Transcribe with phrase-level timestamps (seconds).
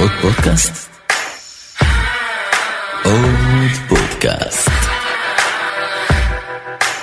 [0.00, 0.90] עוד פודקאסט?
[3.04, 4.70] עוד פודקאסט.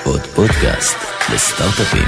[0.04, 0.98] עוד פודקאסט
[1.34, 2.08] לסטארט-אפים.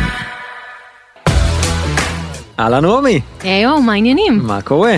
[2.59, 4.39] אהלן רומי, היי, מה העניינים?
[4.43, 4.95] מה קורה?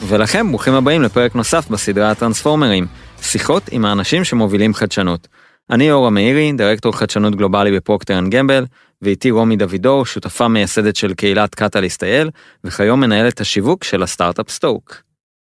[0.00, 2.86] ולכם, ברוכים הבאים לפרק נוסף בסדרה הטרנספורמרים,
[3.22, 5.28] שיחות עם האנשים שמובילים חדשנות.
[5.70, 8.66] אני אורה מאירי, דירקטור חדשנות גלובלי בפרוקטר אנד גמבל,
[9.02, 12.30] ואיתי רומי דוידור, שותפה מייסדת של קהילת קטליסט אייל,
[12.64, 15.09] וכיום מנהלת השיווק של הסטארט-אפ סטוק.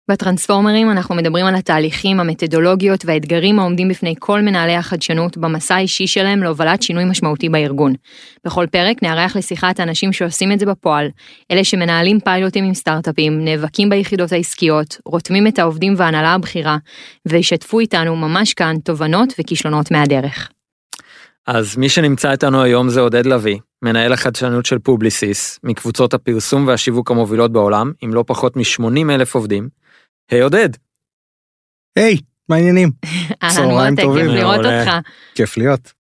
[0.10, 6.44] בטרנספורמרים אנחנו מדברים על התהליכים, המתודולוגיות והאתגרים העומדים בפני כל מנהלי החדשנות במסע האישי שלהם
[6.44, 7.94] להובלת שינוי משמעותי בארגון.
[8.46, 11.08] בכל פרק נארח לשיחה את האנשים שעושים את זה בפועל,
[11.52, 16.78] אלה שמנהלים פיילוטים עם סטארט-אפים, נאבקים ביחידות העסקיות, רותמים את העובדים וההנהלה הבכירה,
[17.26, 20.50] וישתפו איתנו ממש כאן תובנות וכישלונות מהדרך.
[21.48, 27.12] אז מי שנמצא איתנו היום זה עודד לביא, מנהל החדשנות של פובליסיס, מקבוצות הפרסום והשיווק
[27.12, 29.80] המובילות בעולם, עם לא פחות מ-80 אלף עובדים.
[30.30, 30.70] היי עודד.
[31.96, 32.18] היי,
[32.50, 32.92] מה העניינים?
[33.44, 34.26] אהלן צהריים, צהריים טובים.
[34.26, 34.66] כיף לראות.
[34.66, 34.92] אותך.
[35.36, 35.94] כיף להיות.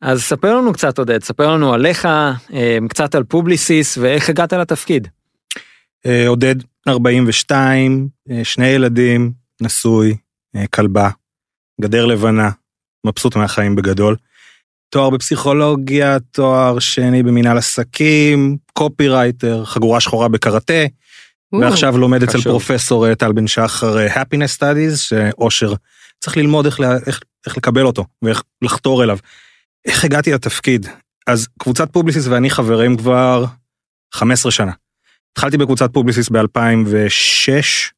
[0.00, 2.06] אז ספר לנו קצת עודד, ספר לנו עליך,
[2.52, 5.08] אה, קצת על פובליסיס ואיך הגעת לתפקיד.
[6.06, 6.54] אה, עודד,
[6.88, 10.16] 42, אה, שני ילדים, נשוי,
[10.74, 11.10] כלבה,
[11.80, 12.50] גדר לבנה,
[13.06, 14.16] מבסוט מהחיים בגדול.
[14.90, 20.82] תואר בפסיכולוגיה, תואר שני במנהל עסקים, קופי רייטר, חגורה שחורה בקרטה,
[21.60, 22.40] ועכשיו לומד אצל.
[22.40, 25.72] פרופסור אה, טל בן שחר אה, happiness studies, שאושר
[26.20, 29.18] צריך ללמוד איך, לה- איך, איך לקבל אותו ואיך לחתור אליו.
[29.84, 30.86] איך הגעתי לתפקיד?
[31.26, 33.44] אז קבוצת פובליסיס ואני חברים כבר
[34.14, 34.72] 15 שנה.
[35.32, 37.92] התחלתי בקבוצת פובליסיס ב-2006,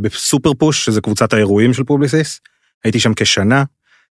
[0.00, 2.40] בסופר פוש, שזה קבוצת האירועים של פובליסיס.
[2.84, 3.64] הייתי שם כשנה,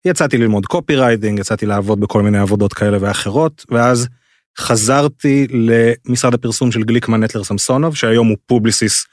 [0.05, 4.09] יצאתי ללמוד copywriting, יצאתי לעבוד בכל מיני עבודות כאלה ואחרות, ואז
[4.59, 9.07] חזרתי למשרד הפרסום של גליקמן נטלר סמסונוב, שהיום הוא פובליסיס,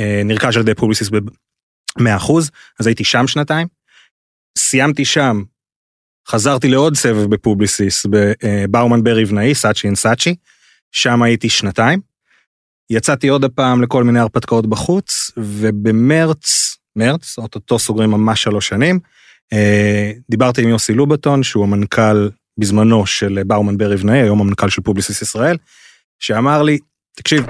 [0.00, 2.32] אה, נרכש על ידי פובליסיס ב-100%,
[2.80, 3.66] אז הייתי שם שנתיים.
[4.58, 5.42] סיימתי שם,
[6.28, 10.34] חזרתי לעוד סבב בפובליסיס, בבאומן ברי בנאי, סאצ'י אנד סאצ'י,
[10.92, 12.00] שם הייתי שנתיים.
[12.90, 19.00] יצאתי עוד הפעם לכל מיני הרפתקאות בחוץ, ובמרץ, מרץ, אוטוטו סוגרים ממש שלוש שנים,
[19.52, 22.28] אה, דיברתי עם יוסי לובטון, שהוא המנכ"ל
[22.58, 25.56] בזמנו של באומן ברי בנאי, היום המנכ"ל של פובליסיס ישראל,
[26.18, 26.78] שאמר לי,
[27.16, 27.46] תקשיב,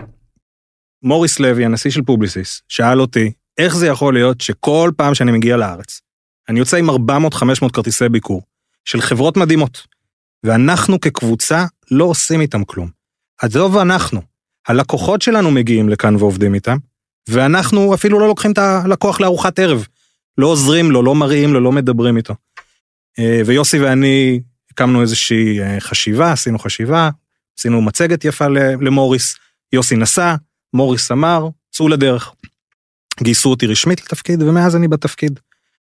[1.03, 5.57] מוריס לוי, הנשיא של פובליסיס, שאל אותי, איך זה יכול להיות שכל פעם שאני מגיע
[5.57, 6.01] לארץ,
[6.49, 6.93] אני יוצא עם 400-500
[7.73, 8.43] כרטיסי ביקור
[8.85, 9.87] של חברות מדהימות,
[10.45, 12.91] ואנחנו כקבוצה לא עושים איתם כלום.
[13.43, 14.23] עזוב אנחנו,
[14.69, 16.77] הלקוחות שלנו מגיעים לכאן ועובדים איתם,
[17.29, 19.87] ואנחנו אפילו לא לוקחים את הלקוח לארוחת ערב.
[20.39, 22.35] לא עוזרים לו, לא מראים לו, לא מדברים איתו.
[23.19, 27.11] אה, ויוסי ואני הקמנו איזושהי אה, חשיבה, עשינו חשיבה,
[27.59, 28.47] עשינו מצגת יפה
[28.81, 29.37] למוריס,
[29.73, 30.35] יוסי נסע,
[30.75, 32.33] מוריס אמר, צאו לדרך.
[33.23, 35.41] גייסו אותי רשמית לתפקיד, ומאז אני בתפקיד.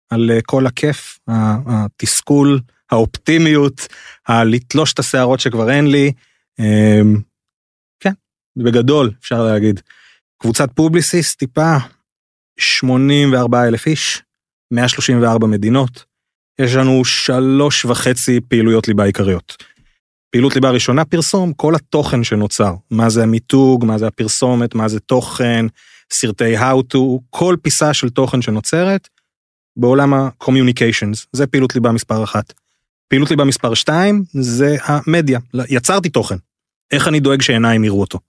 [0.10, 1.20] על אה, כל הכיף,
[1.68, 2.60] התסכול,
[2.92, 3.88] האופטימיות,
[4.28, 6.12] הלתלוש את השערות שכבר אין לי.
[6.60, 7.02] אה,
[8.00, 8.14] כן,
[8.58, 9.82] בגדול, אפשר להגיד.
[10.38, 11.78] קבוצת פובליסיס, טיפה,
[12.60, 14.24] 84 אלף איש,
[14.72, 16.09] 134 מדינות.
[16.60, 19.64] יש לנו שלוש וחצי פעילויות ליבה עיקריות.
[20.32, 22.74] פעילות ליבה ראשונה, פרסום, כל התוכן שנוצר.
[22.92, 25.66] מה זה המיתוג, מה זה הפרסומת, מה זה תוכן,
[26.14, 26.98] סרטי how to,
[27.30, 29.08] כל פיסה של תוכן שנוצרת
[29.78, 31.26] בעולם ה-communications.
[31.34, 32.54] זה פעילות ליבה מספר אחת.
[33.08, 35.40] פעילות ליבה מספר שתיים זה המדיה.
[35.70, 36.36] יצרתי תוכן.
[36.92, 38.20] איך אני דואג שעיניים יראו אותו?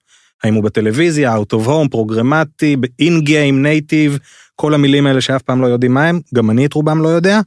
[0.43, 4.19] האם הוא בטלוויזיה, out of home, פרוגרמטי, ב-in game, native,
[4.57, 7.41] כל המילים האלה שאף פעם לא יודעים מה הם, גם אני את רובם לא יודע,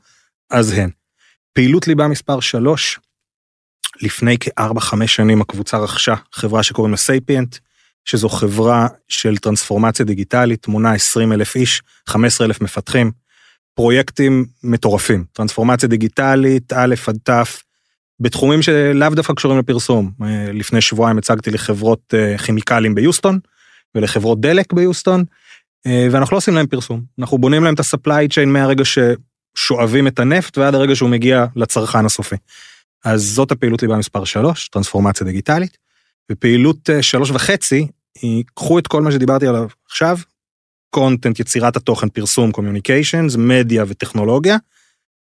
[0.53, 0.89] אז הן.
[1.53, 2.99] פעילות ליבה מספר 3,
[4.01, 7.57] לפני כארבע-חמש שנים הקבוצה רכשה חברה שקוראים לה סייפיאנט,
[8.05, 13.11] שזו חברה של טרנספורמציה דיגיטלית, מונה 20 אלף איש, 15 אלף מפתחים,
[13.73, 17.45] פרויקטים מטורפים, טרנספורמציה דיגיטלית, א' עד ת',
[18.19, 20.11] בתחומים שלאו דווקא קשורים לפרסום.
[20.23, 23.39] אה, לפני שבועיים הצגתי לחברות אה, כימיקלים ביוסטון
[23.95, 25.23] ולחברות דלק ביוסטון,
[25.88, 27.01] אה, ואנחנו לא עושים להם פרסום.
[27.19, 28.85] אנחנו בונים להם את ה-supply chain מהרגע
[29.55, 32.35] ששואבים את הנפט ועד הרגע שהוא מגיע לצרכן הסופי.
[33.05, 35.77] אז זאת הפעילות ליבה מספר 3, טרנספורמציה דיגיטלית.
[36.31, 37.88] ופעילות אה, שלוש וחצי,
[38.21, 40.17] היא קחו את כל מה שדיברתי עליו עכשיו,
[40.89, 44.57] content, יצירת התוכן, פרסום, communications, מדיה וטכנולוגיה,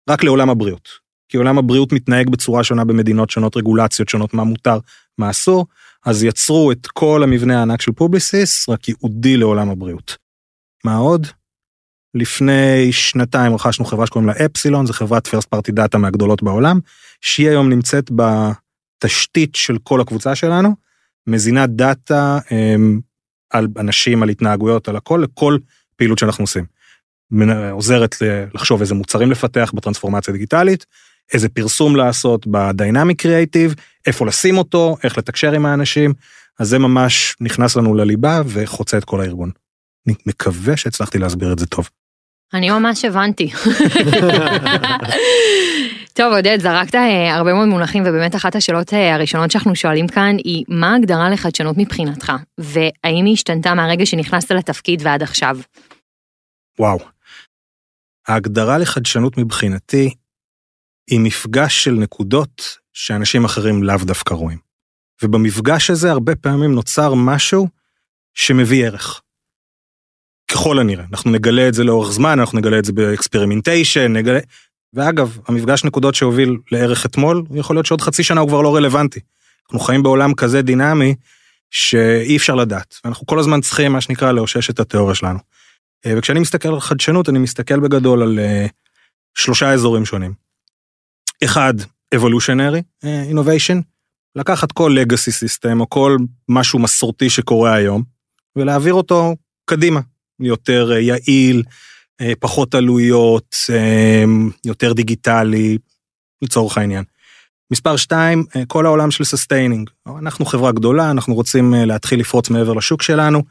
[0.10, 0.90] רק לעולם הבריאות.
[1.30, 4.80] כי עולם הבריאות מתנהג בצורה שונה במדינות שונות, רגולציות שונות, מה מותר,
[5.18, 5.66] מה אסור,
[6.06, 10.18] אז יצרו את כל המבנה הענק של פובליסיס, רק ייעודי לעולם הבריאות.
[10.84, 11.28] מה עוד?
[12.16, 16.80] לפני שנתיים רכשנו חברה שקוראים לה אפסילון, זו חברת first party data מהגדולות בעולם,
[17.22, 20.76] שהיא היום נמצאת בתשתית של כל הקבוצה שלנו,
[21.28, 23.00] מזינה דאטה הם,
[23.50, 25.58] על אנשים, על התנהגויות, על הכל, לכל
[25.96, 26.66] הפעילות שאנחנו עושים.
[27.72, 28.16] עוזרת
[28.54, 30.86] לחשוב איזה מוצרים לפתח בטרנספורמציה דיגיטלית,
[31.34, 33.76] איזה פרסום לעשות בדיינמיק קריאייטיב,
[34.08, 36.14] איפה לשים אותו, איך לתקשר עם האנשים,
[36.60, 39.52] אז זה ממש נכנס לנו לליבה וחוצה את כל הארגון.
[40.08, 41.90] אני מקווה שהצלחתי להסביר את זה טוב.
[42.54, 43.52] אני ממש הבנתי.
[46.14, 50.36] טוב, עודד, זרקת אה, הרבה מאוד מונחים, ובאמת אחת השאלות אה, הראשונות שאנחנו שואלים כאן
[50.44, 52.32] היא, מה ההגדרה לחדשנות מבחינתך?
[52.58, 55.58] והאם היא השתנתה מהרגע שנכנסת לתפקיד ועד עכשיו?
[56.80, 57.00] וואו.
[58.28, 60.14] ההגדרה לחדשנות מבחינתי
[61.10, 64.58] היא מפגש של נקודות שאנשים אחרים לאו דווקא רואים.
[65.24, 67.68] ובמפגש הזה הרבה פעמים נוצר משהו
[68.34, 69.22] שמביא ערך.
[70.52, 74.40] ככל הנראה, אנחנו נגלה את זה לאורך זמן, אנחנו נגלה את זה ב experimentation, נגלה...
[74.94, 79.20] ואגב, המפגש נקודות שהוביל לערך אתמול, יכול להיות שעוד חצי שנה הוא כבר לא רלוונטי.
[79.66, 81.16] אנחנו חיים בעולם כזה דינמי,
[81.72, 82.96] שאי אפשר לדעת.
[83.04, 85.40] ואנחנו כל הזמן צריכים, מה שנקרא, לאושש את התיאוריה שלנו.
[86.06, 88.66] אה, וכשאני מסתכל על חדשנות, אני מסתכל בגדול על אה,
[89.36, 90.34] שלושה אזורים שונים.
[91.44, 91.74] אחד,
[92.16, 93.82] evolutionary אה, innovation,
[94.36, 96.18] לקחת כל legacy system או כל
[96.50, 98.04] משהו מסורתי שקורה היום,
[98.56, 99.36] ולהעביר אותו
[99.66, 100.00] קדימה,
[100.40, 101.64] יותר אה, יעיל,
[102.22, 104.24] אה, פחות עלויות, אה,
[104.66, 105.78] יותר דיגיטלי,
[106.42, 107.04] לצורך העניין.
[107.72, 109.90] מספר שתיים, אה, כל העולם של sustaining.
[110.20, 113.44] אנחנו חברה גדולה, אנחנו רוצים להתחיל לפרוץ מעבר לשוק שלנו.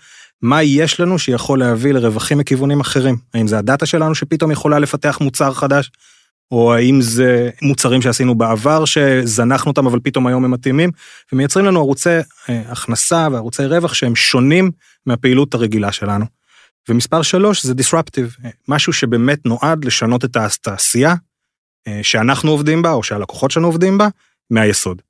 [0.43, 3.17] מה יש לנו שיכול להביא לרווחים מכיוונים אחרים?
[3.35, 5.91] האם זה הדאטה שלנו שפתאום יכולה לפתח מוצר חדש?
[6.51, 10.91] או האם זה מוצרים שעשינו בעבר שזנחנו אותם אבל פתאום היום הם מתאימים
[11.33, 12.19] ומייצרים לנו ערוצי
[12.49, 14.71] הכנסה וערוצי רווח שהם שונים
[15.07, 16.42] מהפעילות הרגילה שלנו.
[16.89, 21.15] ומספר שלוש זה disruptive, משהו שבאמת נועד לשנות את התעשייה
[21.89, 24.09] אה, שאנחנו עובדים בה או שהלקוחות שלנו עובדים בה
[24.51, 25.03] מהיסוד.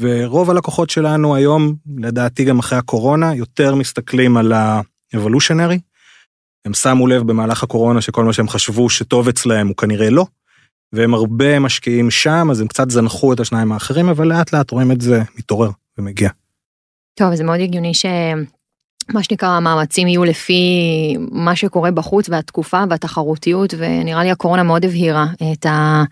[0.00, 5.78] ורוב הלקוחות שלנו היום, לדעתי גם אחרי הקורונה, יותר מסתכלים על ה-evolutionary.
[6.64, 10.26] הם שמו לב במהלך הקורונה שכל מה שהם חשבו שטוב אצלהם הוא כנראה לא,
[10.92, 14.92] והם הרבה משקיעים שם, אז הם קצת זנחו את השניים האחרים, אבל לאט לאט רואים
[14.92, 16.30] את זה מתעורר ומגיע.
[17.14, 18.06] טוב, זה מאוד הגיוני ש...
[19.12, 20.62] מה שנקרא המאמצים יהיו לפי
[21.30, 26.04] מה שקורה בחוץ והתקופה והתחרותיות ונראה לי הקורונה מאוד הבהירה את ה...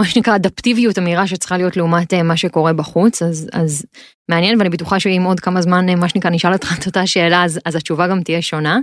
[0.00, 3.86] מה שנקרא אדפטיביות המהירה שצריכה להיות לעומת אה, מה שקורה בחוץ אז אז
[4.30, 7.44] מעניין ואני בטוחה שאם עוד כמה זמן אה, מה שנקרא נשאל אותך את אותה שאלה
[7.44, 8.78] אז, אז התשובה גם תהיה שונה.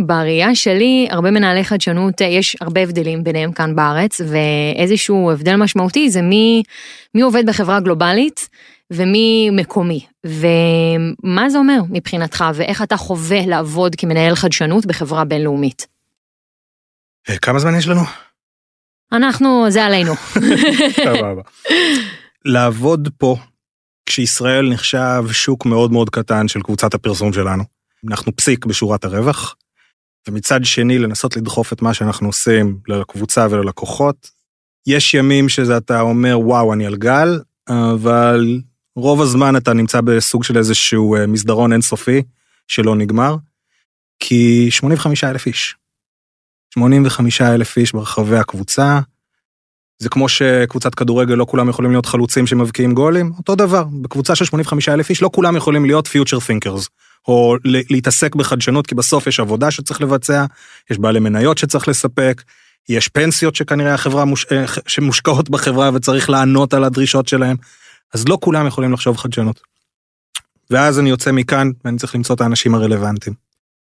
[0.00, 6.10] ובראייה שלי הרבה מנהלי חדשנות אה, יש הרבה הבדלים ביניהם כאן בארץ ואיזשהו הבדל משמעותי
[6.10, 6.62] זה מי
[7.14, 8.48] מי עובד בחברה גלובלית
[8.92, 15.86] ומי מקומי ומה זה אומר מבחינתך ואיך אתה חווה לעבוד כמנהל חדשנות בחברה בינלאומית.
[17.30, 18.00] אה, כמה זמן יש לנו?
[19.12, 20.14] אנחנו זה עלינו.
[21.04, 21.42] סבבה.
[22.44, 23.36] לעבוד פה,
[24.06, 27.64] כשישראל נחשב שוק מאוד מאוד קטן של קבוצת הפרסום שלנו,
[28.08, 29.56] אנחנו פסיק בשורת הרווח,
[30.28, 34.30] ומצד שני לנסות לדחוף את מה שאנחנו עושים לקבוצה וללקוחות.
[34.86, 38.60] יש ימים שזה אתה אומר וואו אני על גל, אבל
[38.98, 42.22] רוב הזמן אתה נמצא בסוג של איזשהו אה, מסדרון אינסופי
[42.68, 43.36] שלא נגמר,
[44.20, 45.76] כי 85 אלף איש.
[46.74, 49.00] 85 אלף איש ברחבי הקבוצה.
[49.98, 54.44] זה כמו שקבוצת כדורגל לא כולם יכולים להיות חלוצים שמבקיעים גולים, אותו דבר, בקבוצה של
[54.44, 56.88] 85 אלף איש לא כולם יכולים להיות future thinkers,
[57.28, 60.44] או להתעסק בחדשנות, כי בסוף יש עבודה שצריך לבצע,
[60.90, 62.42] יש בעלי מניות שצריך לספק,
[62.88, 64.46] יש פנסיות שכנראה החברה מוש...
[64.86, 67.56] שמושקעות בחברה וצריך לענות על הדרישות שלהם,
[68.14, 69.60] אז לא כולם יכולים לחשוב חדשנות.
[70.70, 73.36] ואז אני יוצא מכאן ואני צריך למצוא את האנשים הרלוונטיים.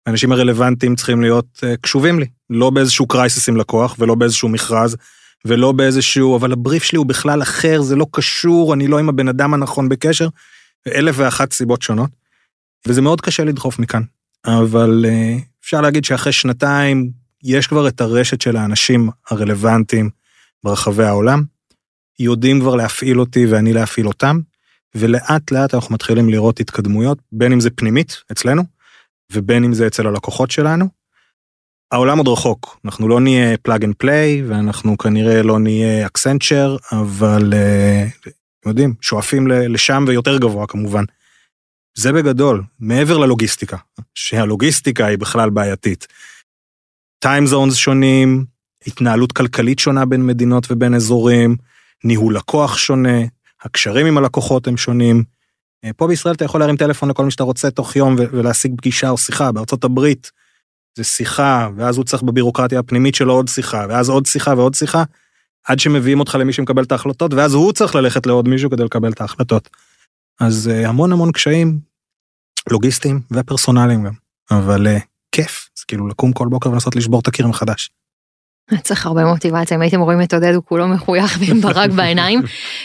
[0.05, 4.97] האנשים הרלוונטיים צריכים להיות uh, קשובים לי, לא באיזשהו קרייסיס עם לקוח ולא באיזשהו מכרז
[5.45, 9.27] ולא באיזשהו, אבל הבריף שלי הוא בכלל אחר, זה לא קשור, אני לא עם הבן
[9.27, 10.27] אדם הנכון בקשר,
[10.87, 12.09] אלף ואחת סיבות שונות.
[12.87, 14.01] וזה מאוד קשה לדחוף מכאן,
[14.45, 17.11] אבל אה, אפשר להגיד שאחרי שנתיים
[17.43, 20.09] יש כבר את הרשת של האנשים הרלוונטיים
[20.63, 21.43] ברחבי העולם,
[22.19, 24.39] יודעים כבר להפעיל אותי ואני להפעיל אותם,
[24.95, 28.63] ולאט לאט אנחנו מתחילים לראות התקדמויות, בין אם זה פנימית אצלנו,
[29.31, 30.85] ובין אם זה אצל הלקוחות שלנו.
[31.91, 37.53] העולם עוד רחוק, אנחנו לא נהיה פלאג אנד פליי, ואנחנו כנראה לא נהיה אקסנצ'ר, אבל
[38.59, 41.03] אתם יודעים, שואפים לשם ויותר גבוה כמובן.
[41.97, 43.77] זה בגדול, מעבר ללוגיסטיקה,
[44.15, 46.07] שהלוגיסטיקה היא בכלל בעייתית.
[47.19, 48.45] טיים זונס שונים,
[48.87, 51.55] התנהלות כלכלית שונה בין מדינות ובין אזורים,
[52.03, 53.19] ניהול לקוח שונה,
[53.61, 55.23] הקשרים עם הלקוחות הם שונים.
[55.97, 59.17] פה בישראל אתה יכול להרים טלפון לכל מי שאתה רוצה תוך יום ולהשיג פגישה או
[59.17, 60.31] שיחה, בארצות הברית
[60.97, 65.03] זה שיחה, ואז הוא צריך בבירוקרטיה הפנימית שלו עוד שיחה, ואז עוד שיחה ועוד שיחה,
[65.67, 69.11] עד שמביאים אותך למי שמקבל את ההחלטות, ואז הוא צריך ללכת לעוד מישהו כדי לקבל
[69.11, 69.69] את ההחלטות.
[70.39, 71.79] אז המון המון קשיים
[72.71, 74.13] לוגיסטיים ופרסונליים גם.
[74.51, 74.97] אבל אה,
[75.31, 77.91] כיף, זה כאילו לקום כל בוקר ולנסות לשבור את הקיר מחדש.
[78.83, 82.41] צריך הרבה מוטיבציה, אם הייתם רואים את עודד הוא כולו מחוייך ועם ברק בעיניים.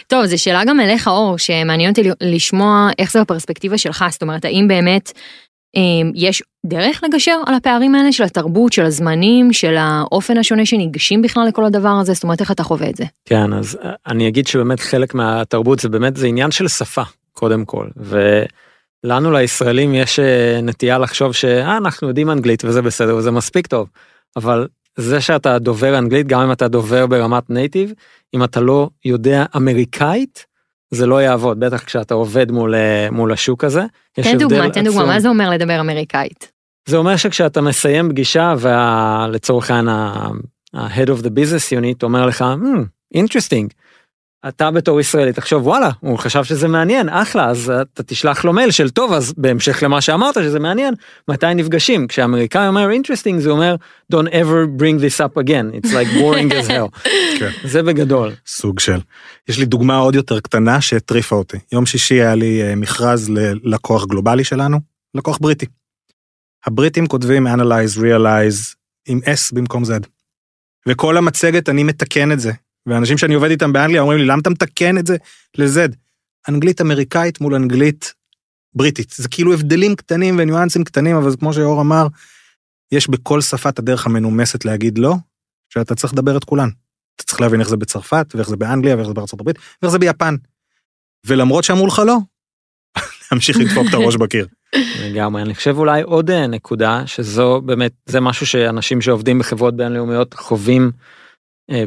[0.07, 4.45] טוב, זו שאלה גם אליך אור, שמעניין אותי לשמוע איך זה בפרספקטיבה שלך, זאת אומרת,
[4.45, 5.13] האם באמת
[5.77, 11.23] אה, יש דרך לגשר על הפערים האלה של התרבות, של הזמנים, של האופן השונה שניגשים
[11.23, 13.05] בכלל לכל הדבר הזה, זאת אומרת, איך אתה חווה את זה?
[13.25, 17.65] כן, אז אה, אני אגיד שבאמת חלק מהתרבות זה באמת, זה עניין של שפה, קודם
[17.65, 17.87] כל.
[17.97, 23.89] ולנו לישראלים יש אה, נטייה לחשוב שאנחנו יודעים אנגלית וזה בסדר וזה מספיק טוב,
[24.37, 24.67] אבל
[25.01, 27.93] זה שאתה דובר אנגלית, גם אם אתה דובר ברמת נייטיב,
[28.35, 30.47] אם אתה לא יודע אמריקאית,
[30.91, 33.83] זה לא יעבוד, בטח כשאתה עובד מול, אה, מול השוק הזה.
[34.13, 36.53] תן דוגמה, תן דוגמה, מה זה אומר לדבר אמריקאית?
[36.87, 43.19] זה אומר שכשאתה מסיים פגישה ולצורך העניין ה-head of the business unit אומר לך, hmm,
[43.19, 43.69] interesting,
[44.49, 48.71] אתה בתור ישראלי תחשוב וואלה הוא חשב שזה מעניין אחלה אז אתה תשלח לו מייל
[48.71, 50.95] של טוב אז בהמשך למה שאמרת שזה מעניין
[51.29, 53.77] מתי נפגשים כשאמריקאי אומר interesting זה אומר
[54.13, 57.51] don't ever bring this up again it's like boring as hell כן.
[57.65, 59.01] זה בגדול סוג של
[59.49, 64.07] יש לי דוגמה עוד יותר קטנה שהטריפה אותי יום שישי היה לי אה, מכרז ללקוח
[64.07, 64.79] גלובלי שלנו
[65.15, 65.67] לקוח בריטי.
[66.67, 68.75] הבריטים כותבים analyze realize
[69.09, 69.89] עם s במקום z.
[70.89, 72.53] וכל המצגת אני מתקן את זה
[72.89, 75.17] ואנשים שאני עובד איתם באנגליה אומרים לי, למה אתה מתקן את זה
[75.59, 75.95] ל-Z?
[76.49, 78.15] אנגלית אמריקאית מול אנגלית
[78.75, 79.11] בריטית.
[79.11, 82.07] זה כאילו הבדלים קטנים וניואנסים קטנים, אבל כמו שאור אמר,
[82.93, 85.15] יש בכל שפה את הדרך המנומסת להגיד לא,
[85.69, 86.69] שאתה צריך לדבר את כולן.
[87.17, 89.99] אתה צריך להבין איך זה בצרפת, ואיך זה באנגליה, ואיך זה בארצות הברית, ואיך זה
[89.99, 90.35] ביפן.
[91.27, 92.17] ולמרות שאמרו לך לא,
[93.33, 94.47] להמשיך לדפוק את הראש בקיר.
[95.01, 100.35] לגמרי, אני חושב אולי עוד אה, נקודה, שזו באמת, זה משהו שאנשים שעובדים בחברות בינלאומיות
[100.35, 100.91] חווים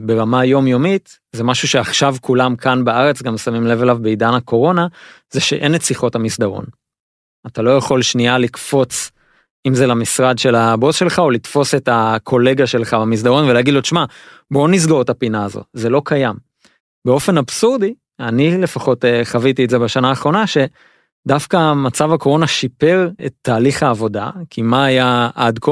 [0.02, 4.88] ברמה יומיומית זה משהו שעכשיו כולם כאן בארץ גם שמים לב אליו בעידן הקורונה
[5.32, 6.66] זה שאין את שיחות המסדרון.
[7.48, 9.12] אתה לא יכול שנייה לקפוץ
[9.68, 14.06] אם זה למשרד של הבוס שלך או לתפוס את הקולגה שלך במסדרון ולהגיד לו תשמע
[14.52, 16.36] בוא נסגור את הפינה הזו זה לא קיים.
[17.06, 23.34] באופן אבסורדי אני לפחות אה, חוויתי את זה בשנה האחרונה שדווקא מצב הקורונה שיפר את
[23.42, 25.72] תהליך העבודה כי מה היה עד כה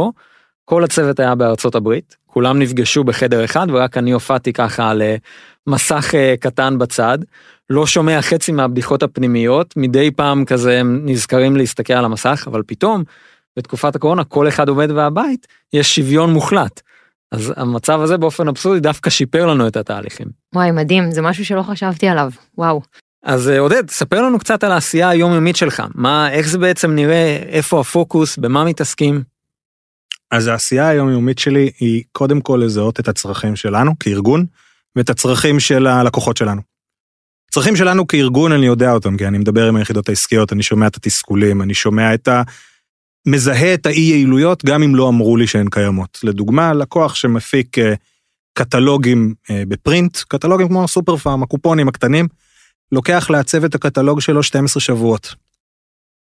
[0.69, 5.15] כל הצוות היה בארצות הברית כולם נפגשו בחדר אחד ורק אני הופעתי ככה על אה,
[5.67, 7.17] מסך אה, קטן בצד.
[7.69, 13.03] לא שומע חצי מהבדיחות הפנימיות מדי פעם כזה הם נזכרים להסתכל על המסך אבל פתאום
[13.57, 16.81] בתקופת הקורונה כל אחד עובד והבית יש שוויון מוחלט.
[17.31, 20.27] אז המצב הזה באופן אבסורדי דווקא שיפר לנו את התהליכים.
[20.55, 22.81] וואי מדהים זה משהו שלא חשבתי עליו וואו.
[23.23, 27.37] אז אה, עודד ספר לנו קצת על העשייה היומיומית שלך מה איך זה בעצם נראה
[27.49, 29.38] איפה הפוקוס במה מתעסקים.
[30.31, 34.45] אז העשייה היומיומית שלי היא קודם כל לזהות את הצרכים שלנו כארגון
[34.95, 36.61] ואת הצרכים של הלקוחות שלנו.
[37.49, 40.95] הצרכים שלנו כארגון אני יודע אותם כי אני מדבר עם היחידות העסקיות אני שומע את
[40.95, 42.41] התסכולים אני שומע את ה...
[43.27, 46.19] מזהה את האי יעילויות גם אם לא אמרו לי שהן קיימות.
[46.23, 47.93] לדוגמה לקוח שמפיק אה,
[48.53, 52.27] קטלוגים אה, בפרינט קטלוגים כמו הסופר פארם הקופונים הקטנים
[52.91, 55.35] לוקח לעצב את הקטלוג שלו 12 שבועות.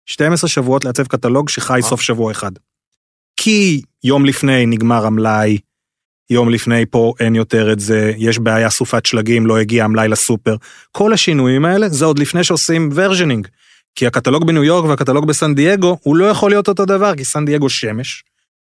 [0.06, 2.52] 12 שבועות לעצב קטלוג שחי סוף שבוע אחד.
[3.42, 5.58] כי יום לפני נגמר המלאי,
[6.30, 10.56] יום לפני פה אין יותר את זה, יש בעיה סופת שלגים, לא הגיע המלאי לסופר.
[10.92, 13.48] כל השינויים האלה זה עוד לפני שעושים versioning.
[13.94, 17.44] כי הקטלוג בניו יורק והקטלוג בסן דייגו, הוא לא יכול להיות אותו דבר, כי סן
[17.44, 18.24] דייגו שמש,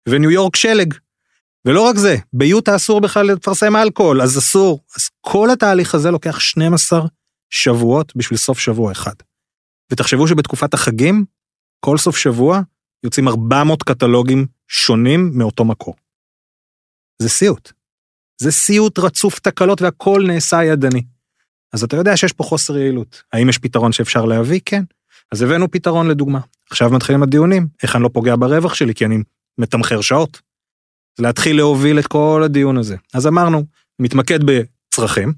[0.09, 0.93] וניו יורק שלג.
[1.65, 4.79] ולא רק זה, ביוטה אסור בכלל לפרסם אלכוהול, אז אסור.
[4.95, 7.01] אז כל התהליך הזה לוקח 12
[7.49, 9.15] שבועות בשביל סוף שבוע אחד.
[9.91, 11.25] ותחשבו שבתקופת החגים,
[11.79, 12.61] כל סוף שבוע
[13.03, 15.95] יוצאים 400 קטלוגים שונים מאותו מקור.
[17.21, 17.71] זה סיוט.
[18.41, 21.03] זה סיוט רצוף תקלות והכל נעשה ידני.
[21.73, 23.23] אז אתה יודע שיש פה חוסר יעילות.
[23.33, 24.59] האם יש פתרון שאפשר להביא?
[24.65, 24.83] כן.
[25.31, 26.39] אז הבאנו פתרון לדוגמה.
[26.69, 29.17] עכשיו מתחילים הדיונים, איך אני לא פוגע ברווח שלי כי אני
[29.57, 30.41] מתמחר שעות.
[31.19, 32.95] להתחיל להוביל את כל הדיון הזה.
[33.13, 33.63] אז אמרנו,
[33.99, 35.33] מתמקד בצרכים.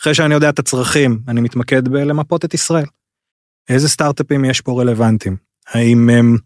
[0.00, 2.86] אחרי שאני יודע את הצרכים, אני מתמקד בלמפות את ישראל.
[3.68, 5.36] איזה סטארט-אפים יש פה רלוונטיים?
[5.66, 6.36] האם הם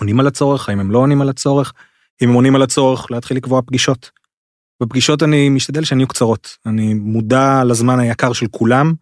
[0.00, 1.72] עונים על הצורך, האם הם לא עונים על הצורך,
[2.22, 4.10] אם הם עונים על הצורך, להתחיל לקבוע פגישות.
[4.82, 8.94] בפגישות אני משתדל שהן יהיו קצרות, אני מודע לזמן היקר של כולם,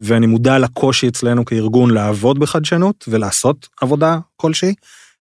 [0.00, 4.74] ואני מודע לקושי אצלנו כארגון לעבוד בחדשנות ולעשות עבודה כלשהי,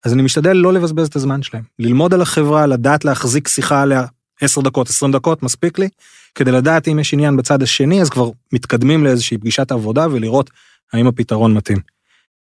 [0.04, 1.64] אז אני משתדל לא לבזבז את הזמן שלהם.
[1.78, 4.04] ללמוד על החברה, לדעת להחזיק שיחה עליה
[4.40, 5.88] 10 דקות, 20 דקות, מספיק לי,
[6.34, 10.50] כדי לדעת אם יש עניין בצד השני, אז כבר מתקדמים לאיזושהי פגישת עבודה ולראות
[10.92, 11.78] האם הפתרון מתאים.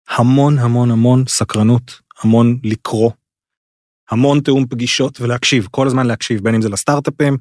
[0.09, 3.11] המון המון המון סקרנות, המון לקרוא,
[4.09, 7.37] המון תיאום פגישות ולהקשיב, כל הזמן להקשיב, בין אם זה לסטארט-אפים,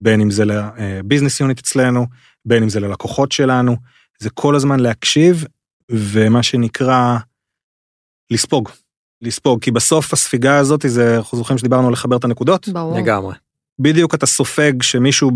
[0.00, 2.06] בין אם זה לביזנס יוניט אצלנו,
[2.44, 3.76] בין אם זה ללקוחות שלנו,
[4.18, 5.44] זה כל הזמן להקשיב,
[5.90, 7.18] ומה שנקרא,
[8.30, 8.68] לספוג.
[9.22, 12.68] לספוג, כי בסוף הספיגה הזאת, זה, אנחנו זוכרים שדיברנו על לחבר את הנקודות?
[12.68, 12.98] ברור.
[12.98, 13.34] לגמרי.
[13.78, 15.30] בדיוק אתה סופג שמישהו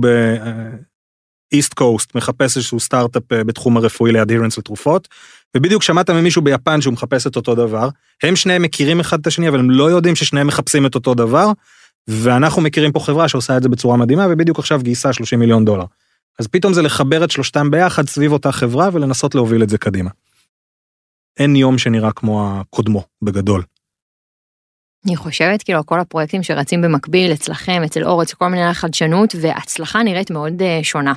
[1.52, 5.08] באיסט קוסט מחפש איזשהו סטארט-אפ אה, בתחום הרפואי לאדהרנס לתרופות,
[5.56, 7.88] ובדיוק שמעת ממישהו ביפן שהוא מחפש את אותו דבר,
[8.22, 11.50] הם שניהם מכירים אחד את השני, אבל הם לא יודעים ששניהם מחפשים את אותו דבר,
[12.08, 15.84] ואנחנו מכירים פה חברה שעושה את זה בצורה מדהימה, ובדיוק עכשיו גייסה 30 מיליון דולר.
[16.38, 20.10] אז פתאום זה לחבר את שלושתם ביחד סביב אותה חברה ולנסות להוביל את זה קדימה.
[21.38, 23.62] אין יום שנראה כמו הקודמו, בגדול.
[25.06, 30.02] אני חושבת כאילו כל הפרויקטים שרצים במקביל אצלכם, אצל אור, אצל כל מיני חדשנות, והצלחה
[30.02, 31.12] נראית מאוד uh, שונה.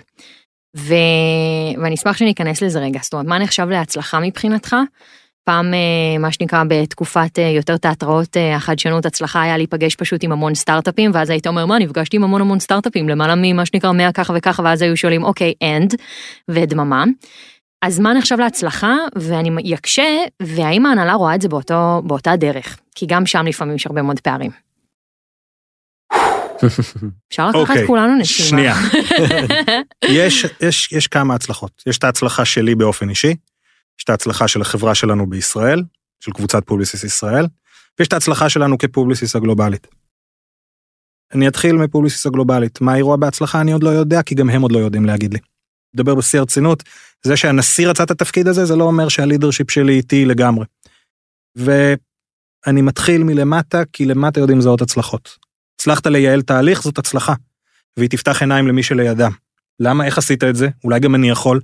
[0.78, 0.94] ו...
[1.82, 4.76] ואני אשמח שניכנס לזה רגע, זאת אומרת, מה נחשב להצלחה מבחינתך?
[5.44, 10.32] פעם, uh, מה שנקרא, בתקופת uh, יותר תיאטראות uh, החדשנות, הצלחה היה להיפגש פשוט עם
[10.32, 14.12] המון סטארט-אפים, ואז היית אומר, מה, נפגשתי עם המון המון סטארט-אפים, למעלה ממה שנקרא 100
[14.12, 15.96] ככה וככה, ואז היו שואלים, אוקיי, אנד,
[16.50, 17.04] ודממה.
[17.82, 20.04] אז מה נחשב להצלחה, ואני אקשה,
[20.42, 22.81] והאם ההנהלה רואה את זה באותו, באותה דרך?
[22.96, 24.52] כי גם שם לפעמים יש הרבה מאוד פערים.
[27.28, 28.50] אפשר לקחת אוקיי, כולנו נשימה.
[28.50, 28.76] שנייה.
[30.20, 31.84] יש, יש, יש כמה הצלחות.
[31.88, 33.36] יש את ההצלחה שלי באופן אישי,
[34.00, 35.84] יש את ההצלחה של החברה שלנו בישראל,
[36.20, 37.46] של קבוצת Publicis ישראל,
[38.00, 39.88] ויש את ההצלחה שלנו כ Publicis הגלובלית.
[41.34, 42.82] אני אתחיל מ Publicis הגלובלית.
[42.82, 45.40] מה רואה בהצלחה אני עוד לא יודע, כי גם הם עוד לא יודעים להגיד לי.
[45.94, 46.84] לדבר בשיא הרצינות,
[47.24, 50.66] זה שהנשיא רצה את התפקיד הזה, זה לא אומר שהלידרשיפ שלי איתי לגמרי.
[52.66, 55.38] ואני מתחיל מלמטה, כי למטה יודעים לזהות הצלחות.
[55.76, 57.34] הצלחת לייעל תהליך, זאת הצלחה.
[57.98, 59.32] והיא תפתח עיניים למי שלידם.
[59.80, 60.70] למה, איך עשית את זה?
[60.84, 61.62] אולי גם אני יכול.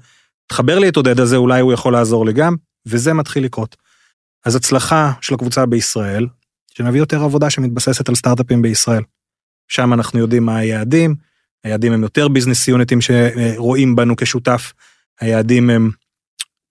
[0.48, 3.75] תחבר לי את עודד הזה, אולי הוא יכול לעזור לי גם, וזה מתחיל לקרות.
[4.46, 6.27] אז הצלחה של הקבוצה בישראל,
[6.74, 9.04] שנביא יותר עבודה שמתבססת על סטארט-אפים בישראל.
[9.68, 11.16] שם אנחנו יודעים מה היעדים,
[11.63, 14.74] היעדים הם יותר ביזנס יוניטים שרואים בנו כשותף,
[15.20, 15.92] היעדים הם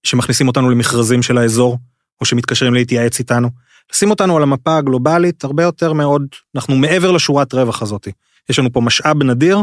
[0.02, 1.78] שמכניסים אותנו למכרזים של האזור,
[2.20, 3.50] או שמתקשרים להתייעץ איתנו.
[3.92, 6.22] לשים אותנו על המפה הגלובלית הרבה יותר מאוד,
[6.54, 8.08] אנחנו מעבר לשורת רווח הזאת.
[8.50, 9.58] יש לנו פה משאב נדיר,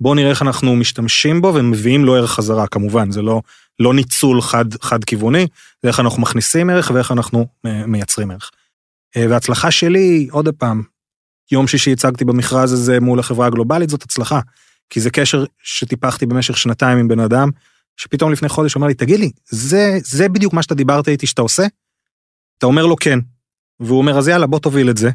[0.00, 3.42] בואו נראה איך אנחנו משתמשים בו ומביאים לו ערך חזרה, כמובן, זה לא,
[3.80, 5.46] לא ניצול חד, חד כיווני,
[5.82, 8.50] זה איך אנחנו מכניסים ערך ואיך אנחנו מייצרים ערך.
[9.16, 10.82] והצלחה שלי, עוד פעם,
[11.52, 14.40] יום שישי הצגתי במכרז הזה מול החברה הגלובלית, זאת הצלחה.
[14.90, 17.50] כי זה קשר שטיפחתי במשך שנתיים עם בן אדם,
[17.96, 21.42] שפתאום לפני חודש אומר לי, תגיד לי, זה, זה בדיוק מה שאתה דיברת איתי שאתה
[21.42, 21.66] עושה?
[22.58, 23.18] אתה אומר לו כן.
[23.80, 25.10] והוא אומר, אז יאללה, בוא תוביל את זה.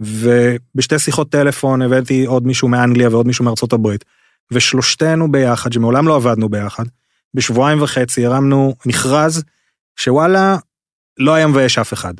[0.00, 4.04] ובשתי שיחות טלפון הבאתי עוד מישהו מאנגליה ועוד מישהו מארצות הברית,
[4.50, 6.84] ושלושתנו ביחד, שמעולם לא עבדנו ביחד,
[7.34, 9.44] בשבועיים וחצי הרמנו מכרז
[9.96, 10.56] שוואלה,
[11.18, 12.14] לא היה מבייש אף אחד.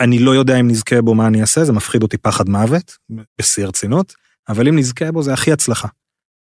[0.00, 2.98] אני לא יודע אם נזכה בו מה אני אעשה, זה מפחיד אותי פחד מוות,
[3.38, 4.14] בשיא הרצינות,
[4.48, 5.88] אבל אם נזכה בו זה הכי הצלחה.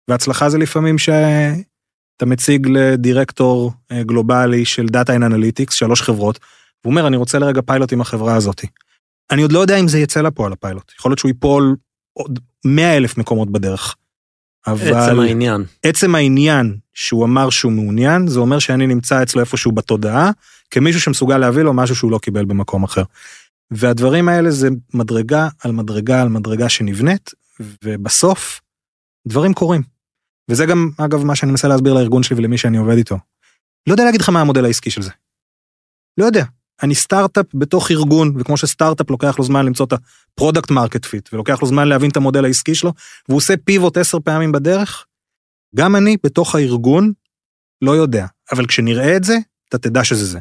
[0.07, 6.39] והצלחה זה לפעמים שאתה מציג לדירקטור אה, גלובלי של Data and Analytics, שלוש חברות,
[6.83, 8.61] והוא אומר, אני רוצה לרגע פיילוט עם החברה הזאת.
[9.31, 11.75] אני עוד לא יודע אם זה יצא לפועל הפיילוט, יכול להיות שהוא ייפול
[12.13, 13.95] עוד 100 אלף מקומות בדרך.
[14.67, 14.93] אבל...
[14.93, 15.65] עצם העניין.
[15.83, 20.31] עצם העניין שהוא אמר שהוא מעוניין, זה אומר שאני נמצא אצלו איפשהו בתודעה,
[20.71, 23.03] כמישהו שמסוגל להביא לו משהו שהוא לא קיבל במקום אחר.
[23.71, 27.31] והדברים האלה זה מדרגה על מדרגה על מדרגה שנבנית,
[27.83, 28.61] ובסוף
[29.27, 29.81] דברים קורים.
[30.49, 33.17] וזה גם, אגב, מה שאני מנסה להסביר לארגון שלי ולמי שאני עובד איתו.
[33.87, 35.11] לא יודע להגיד לך מה המודל העסקי של זה.
[36.17, 36.43] לא יודע.
[36.83, 41.29] אני סטארט-אפ בתוך ארגון, וכמו שסטארט-אפ לוקח לו זמן למצוא את ה product market fit,
[41.33, 42.93] ולוקח לו זמן להבין את המודל העסקי שלו,
[43.29, 45.05] והוא עושה pivot עשר פעמים בדרך,
[45.75, 47.11] גם אני בתוך הארגון
[47.81, 49.37] לא יודע, אבל כשנראה את זה,
[49.69, 50.39] אתה תדע שזה זה.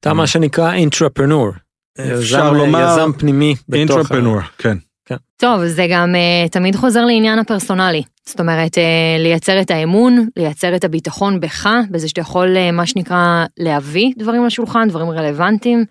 [0.00, 1.50] אתה מה שנקרא אינטרפרנור.
[1.98, 3.54] אפשר לומר, יזם פנימי.
[3.72, 4.78] אינטרפרנור, כן.
[5.04, 5.16] כן.
[5.36, 8.02] טוב, זה גם uh, תמיד חוזר לעניין הפרסונלי.
[8.26, 8.80] זאת אומרת, uh,
[9.18, 14.46] לייצר את האמון, לייצר את הביטחון בך, בזה שאתה יכול, uh, מה שנקרא, להביא דברים
[14.46, 15.84] לשולחן, דברים רלוונטיים.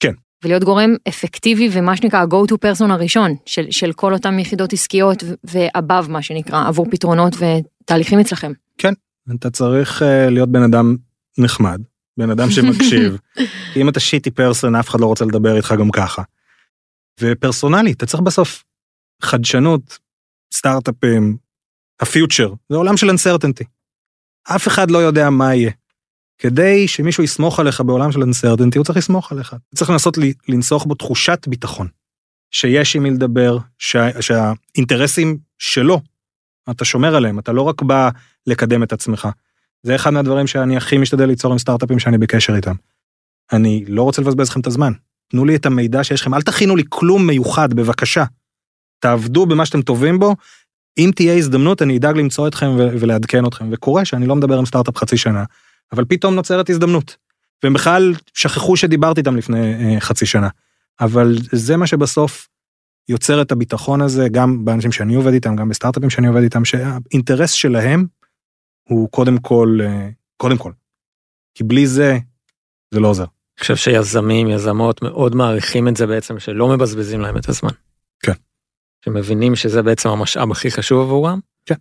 [0.00, 0.12] כן.
[0.44, 5.24] ולהיות גורם אפקטיבי ומה שנקרא ה-go to person הראשון של, של כל אותם יחידות עסקיות
[5.44, 8.52] ואבב מה שנקרא עבור פתרונות ותהליכים אצלכם.
[8.78, 8.92] כן,
[9.34, 10.96] אתה צריך uh, להיות בן אדם
[11.38, 11.80] נחמד,
[12.18, 13.18] בן אדם שמקשיב,
[13.72, 16.22] כי אם אתה שיטי פרסון אף אחד לא רוצה לדבר איתך גם ככה.
[17.20, 18.64] ופרסונלי, אתה צריך בסוף
[19.22, 19.98] חדשנות,
[20.54, 21.36] סטארט-אפים,
[22.00, 23.64] הפיוטר, זה עולם של uncertainty.
[24.56, 25.70] אף אחד לא יודע מה יהיה.
[26.38, 29.56] כדי שמישהו יסמוך עליך בעולם של uncertainty, הוא צריך לסמוך עליך.
[29.74, 31.88] צריך לנסות לנסוך בו תחושת ביטחון.
[32.50, 36.00] שיש עם מי לדבר, שה, שהאינטרסים שלו,
[36.70, 38.10] אתה שומר עליהם, אתה לא רק בא
[38.46, 39.28] לקדם את עצמך.
[39.82, 42.74] זה אחד מהדברים שאני הכי משתדל ליצור עם סטארט-אפים שאני בקשר איתם.
[43.52, 44.92] אני לא רוצה לבזבז לכם את הזמן.
[45.28, 48.24] תנו לי את המידע שיש לכם, אל תכינו לי כלום מיוחד, בבקשה.
[48.98, 50.36] תעבדו במה שאתם טובים בו,
[50.98, 54.96] אם תהיה הזדמנות אני אדאג למצוא אתכם ולעדכן אתכם, וקורה שאני לא מדבר עם סטארט-אפ
[54.96, 55.44] חצי שנה,
[55.92, 57.16] אבל פתאום נוצרת הזדמנות.
[57.62, 60.48] והם בכלל שכחו שדיברתי איתם לפני אה, חצי שנה.
[61.00, 62.48] אבל זה מה שבסוף
[63.08, 67.50] יוצר את הביטחון הזה, גם באנשים שאני עובד איתם, גם בסטארט-אפים שאני עובד איתם, שהאינטרס
[67.50, 68.06] שלהם
[68.88, 70.72] הוא קודם כל, אה, קודם כל.
[71.54, 72.18] כי בלי זה,
[72.94, 73.24] זה לא עוזר.
[73.58, 77.70] אני חושב שיזמים, יזמות מאוד מעריכים את זה בעצם, שלא מבזבזים להם את הזמן.
[78.20, 78.32] כן.
[79.04, 81.40] שמבינים שזה בעצם המשאב הכי חשוב עבורם.
[81.66, 81.74] כן.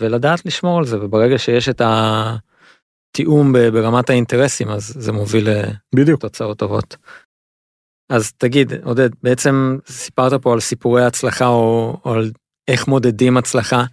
[0.00, 5.48] ולדעת לשמור על זה, וברגע שיש את התיאום ברמת האינטרסים, אז זה מוביל
[5.94, 6.24] בדיוק.
[6.24, 6.96] לתוצאות טובות.
[8.08, 12.30] אז תגיד, עודד, בעצם סיפרת פה על סיפורי הצלחה או, או על
[12.68, 13.84] איך מודדים הצלחה.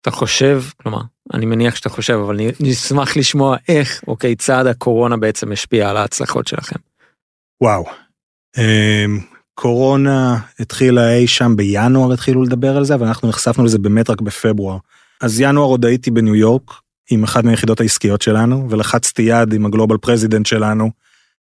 [0.00, 1.02] אתה חושב, כלומר,
[1.34, 6.46] אני מניח שאתה חושב, אבל נשמח לשמוע איך או כיצד הקורונה בעצם השפיעה על ההצלחות
[6.46, 6.76] שלכם.
[7.62, 7.84] וואו.
[8.58, 9.20] אמ,
[9.54, 14.20] קורונה התחילה אי שם בינואר התחילו לדבר על זה, אבל אנחנו נחשפנו לזה באמת רק
[14.20, 14.78] בפברואר.
[15.20, 16.70] אז ינואר עוד הייתי בניו יורק
[17.10, 20.90] עם אחת מהיחידות העסקיות שלנו, ולחצתי יד עם ה global president שלנו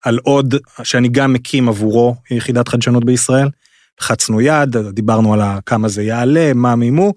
[0.05, 3.49] על עוד, שאני גם מקים עבורו יחידת חדשנות בישראל.
[4.01, 7.15] לחצנו יד, דיברנו על כמה זה יעלה, מה מימו,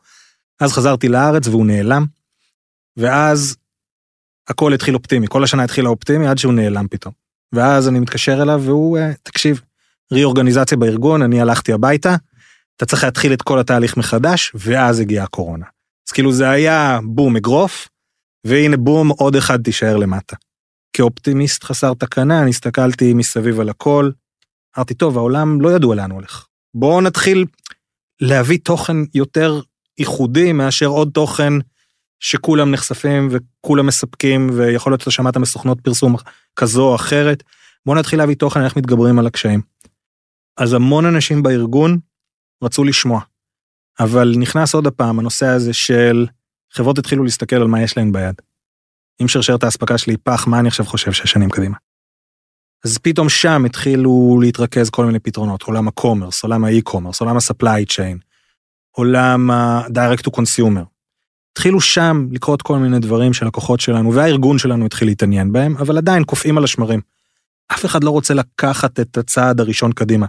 [0.59, 2.05] אז חזרתי לארץ והוא נעלם.
[2.99, 3.55] ואז
[4.47, 7.13] הכל התחיל אופטימי, כל השנה התחילה אופטימי עד שהוא נעלם פתאום.
[7.53, 9.61] ואז אני מתקשר אליו והוא, אה, תקשיב,
[10.11, 12.15] ריאורגניזציה בארגון, אני הלכתי הביתה,
[12.77, 15.65] אתה צריך להתחיל את כל התהליך מחדש, ואז הגיעה הקורונה.
[16.07, 17.87] אז כאילו זה היה בום אגרוף,
[18.45, 20.35] והנה בום עוד אחד תישאר למטה.
[20.93, 24.11] כאופטימיסט חסר תקנה, אני הסתכלתי מסביב על הכל,
[24.77, 26.45] אמרתי, טוב, העולם לא ידוע לאן הולך.
[26.73, 27.45] בואו נתחיל
[28.21, 29.61] להביא תוכן יותר
[29.97, 31.53] ייחודי מאשר עוד תוכן
[32.19, 36.15] שכולם נחשפים וכולם מספקים, ויכול להיות שאתה שמעת מסוכנות פרסום
[36.55, 37.43] כזו או אחרת.
[37.85, 39.61] בואו נתחיל להביא תוכן, איך מתגברים על הקשיים.
[40.57, 41.99] אז המון אנשים בארגון
[42.63, 43.21] רצו לשמוע,
[43.99, 46.27] אבל נכנס עוד הפעם הנושא הזה של
[46.71, 48.35] חברות התחילו להסתכל על מה יש להן ביד.
[49.21, 51.77] אם שרשרת האספקה שלי פח, מה אני עכשיו חושב שש שנים קדימה?
[52.85, 57.35] אז פתאום שם התחילו להתרכז כל מיני פתרונות, עולם ה commerce, עולם ה e-commerce, עולם
[57.35, 58.17] ה-supply chain,
[58.91, 60.98] עולם ה-direct to consumer.
[61.51, 66.23] התחילו שם לקרות כל מיני דברים שלקוחות שלנו, והארגון שלנו התחיל להתעניין בהם, אבל עדיין
[66.23, 67.01] קופאים על השמרים.
[67.73, 70.25] אף אחד לא רוצה לקחת את הצעד הראשון קדימה.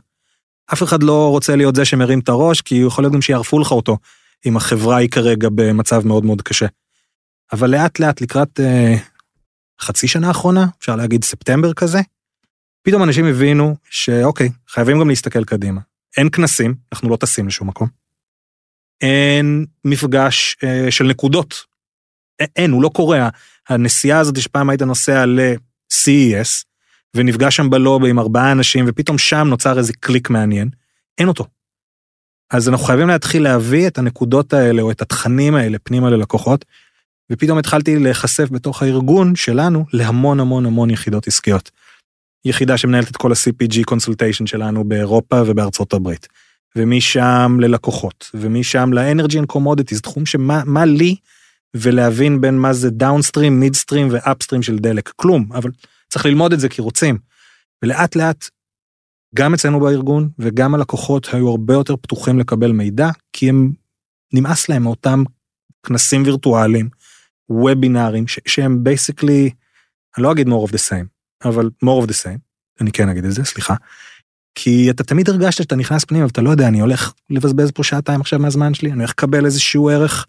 [0.72, 3.70] אף אחד לא רוצה להיות זה שמרים את הראש, כי יכול להיות גם שיערפו לך
[3.70, 3.98] אותו,
[4.46, 6.66] אם החברה היא כרגע במצב מאוד מאוד קשה.
[7.52, 8.96] אבל לאט לאט לקראת אה,
[9.80, 12.00] חצי שנה האחרונה, אפשר להגיד ספטמבר כזה,
[12.82, 15.80] פתאום אנשים הבינו שאוקיי, חייבים גם להסתכל קדימה.
[16.16, 17.99] אין כנסים, אנחנו לא טסים לשום מקום.
[19.00, 21.64] אין מפגש אה, של נקודות.
[22.56, 23.28] אין, הוא לא קורה.
[23.68, 26.64] הנסיעה הזאת שפעם היית נוסע ל-CES,
[27.16, 30.68] ונפגש שם בלובי עם ארבעה אנשים, ופתאום שם נוצר איזה קליק מעניין,
[31.18, 31.46] אין אותו.
[32.50, 36.64] אז אנחנו חייבים להתחיל להביא את הנקודות האלה, או את התכנים האלה פנימה ללקוחות,
[37.32, 41.70] ופתאום התחלתי להיחשף בתוך הארגון שלנו להמון המון המון יחידות עסקיות.
[42.44, 46.28] יחידה שמנהלת את כל ה-CPG consultation שלנו באירופה ובארצות הברית.
[46.76, 51.16] ומשם ללקוחות, ומשם ל-Energy and Commodities, תחום שמה לי,
[51.74, 55.70] ולהבין בין מה זה downstream, midstream ו upstream של דלק, כלום, אבל
[56.08, 57.18] צריך ללמוד את זה כי רוצים.
[57.82, 58.48] ולאט לאט,
[59.34, 63.72] גם אצלנו בארגון וגם הלקוחות היו הרבה יותר פתוחים לקבל מידע, כי הם,
[64.32, 65.22] נמאס להם מאותם
[65.86, 66.88] כנסים וירטואליים,
[67.48, 69.50] וובינארים, שהם basically,
[70.16, 71.06] אני לא אגיד more of the same,
[71.44, 72.38] אבל more of the same,
[72.80, 73.74] אני כן אגיד את זה, סליחה.
[74.54, 78.20] כי אתה תמיד הרגשת שאתה נכנס פנימה ואתה לא יודע, אני הולך לבזבז פה שעתיים
[78.20, 80.26] עכשיו מהזמן שלי, אני הולך לקבל איזשהו ערך,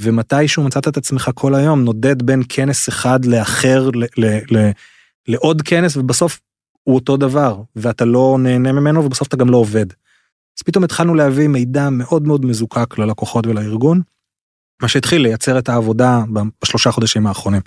[0.00, 4.70] ומתישהו מצאת את עצמך כל היום נודד בין כנס אחד לאחר, ל, ל, ל,
[5.28, 6.40] לעוד כנס, ובסוף
[6.82, 9.86] הוא אותו דבר, ואתה לא נהנה ממנו, ובסוף אתה גם לא עובד.
[10.58, 14.00] אז פתאום התחלנו להביא מידע מאוד מאוד מזוקק ללקוחות ולארגון,
[14.82, 16.20] מה שהתחיל לייצר את העבודה
[16.62, 17.60] בשלושה חודשים האחרונים.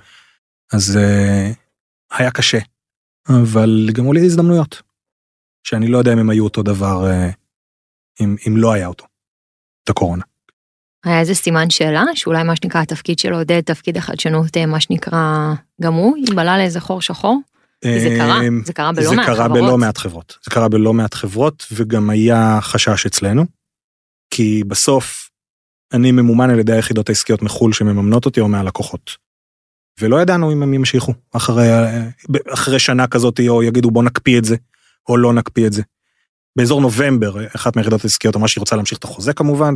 [0.74, 2.60] אז uh, היה קשה,
[3.30, 4.82] אבל גם הוליד הזדמנויות.
[5.68, 7.30] שאני לא יודע אם הם היו אותו דבר אה,
[8.22, 9.06] אם, אם לא היה אותו,
[9.84, 10.24] את הקורונה.
[11.06, 15.94] היה איזה סימן שאלה שאולי מה שנקרא התפקיד של עודד תפקיד החדשנות מה שנקרא גם
[15.94, 17.40] הוא ייבלע לאיזה חור שחור.
[17.84, 19.52] זה קרה זה קרה בלא זה מעט קרה חברות.
[19.52, 23.46] בלא מעט חברות זה קרה בלא מעט חברות וגם היה חשש אצלנו.
[24.30, 25.30] כי בסוף
[25.94, 29.12] אני ממומן על ידי היחידות העסקיות מחול שמממנות אותי או מהלקוחות.
[30.02, 31.68] ולא ידענו אם הם ימשיכו אחרי
[32.54, 34.56] אחרי שנה כזאת או יגידו בוא נקפיא את זה
[35.10, 35.82] או לא נקפיא את זה.
[36.56, 39.74] באזור נובמבר, אחת מהיחידות העסקיות אמרה שהיא רוצה להמשיך את החוזה כמובן,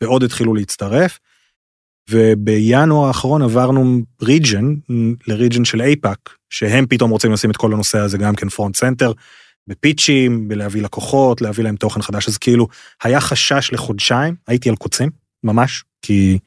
[0.00, 1.18] ועוד התחילו להצטרף.
[2.10, 4.74] ובינואר האחרון עברנו region
[5.26, 8.76] ל region של APAC, שהם פתאום רוצים לשים את כל הנושא הזה גם כן front
[8.76, 9.12] center,
[9.66, 12.68] בפיצ'ים, בלהביא לקוחות, להביא להם תוכן חדש, אז כאילו
[13.02, 15.10] היה חשש לחודשיים, הייתי על קוצים,
[15.44, 16.38] ממש, כי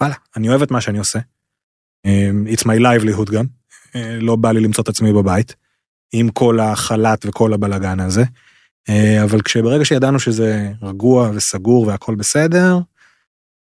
[0.00, 1.18] וואלה, אני אוהב את מה שאני עושה.
[2.46, 3.44] It's my livelihood גם,
[4.20, 5.54] לא בא לי למצוא את עצמי בבית.
[6.12, 8.24] עם כל החל"ת וכל הבלגן הזה.
[8.88, 12.78] אה, אבל כשברגע שידענו שזה רגוע וסגור והכל בסדר,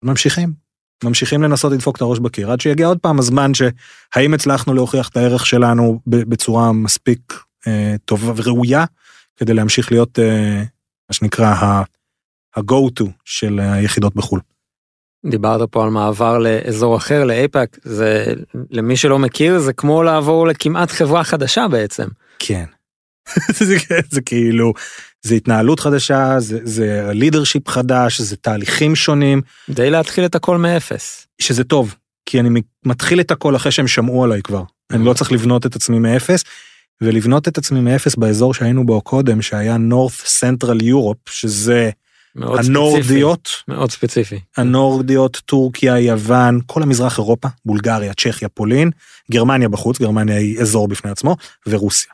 [0.04, 0.64] ממשיכים.
[1.04, 5.16] ממשיכים לנסות לדפוק את הראש בקיר עד שיגיע עוד פעם הזמן שהאם הצלחנו להוכיח את
[5.16, 7.34] הערך שלנו בצורה מספיק
[7.66, 8.84] אה, טובה וראויה
[9.36, 10.62] כדי להמשיך להיות אה,
[11.08, 14.40] מה שנקרא ה-go to של היחידות בחו"ל.
[15.26, 18.34] דיברת פה על מעבר לאזור אחר לאייפאק זה
[18.70, 22.08] למי שלא מכיר זה כמו לעבור לכמעט חברה חדשה בעצם.
[22.46, 22.64] כן.
[23.58, 23.76] זה,
[24.10, 24.72] זה כאילו
[25.22, 29.42] זה התנהלות חדשה זה זה לידרשיפ חדש זה תהליכים שונים.
[29.70, 31.26] די להתחיל את הכל מאפס.
[31.40, 31.94] שזה טוב
[32.26, 35.76] כי אני מתחיל את הכל אחרי שהם שמעו עליי כבר אני לא צריך לבנות את
[35.76, 36.44] עצמי מאפס.
[37.00, 41.90] ולבנות את עצמי מאפס באזור שהיינו בו קודם שהיה North Central Europe שזה
[42.36, 43.72] מאוד הנורדיות, ספציפי.
[43.72, 44.40] מאוד ספציפי.
[44.56, 48.90] הנורדיות, טורקיה, יוון, כל המזרח אירופה, בולגריה, צ'כיה, פולין,
[49.30, 52.12] גרמניה בחוץ, גרמניה היא אזור בפני עצמו, ורוסיה.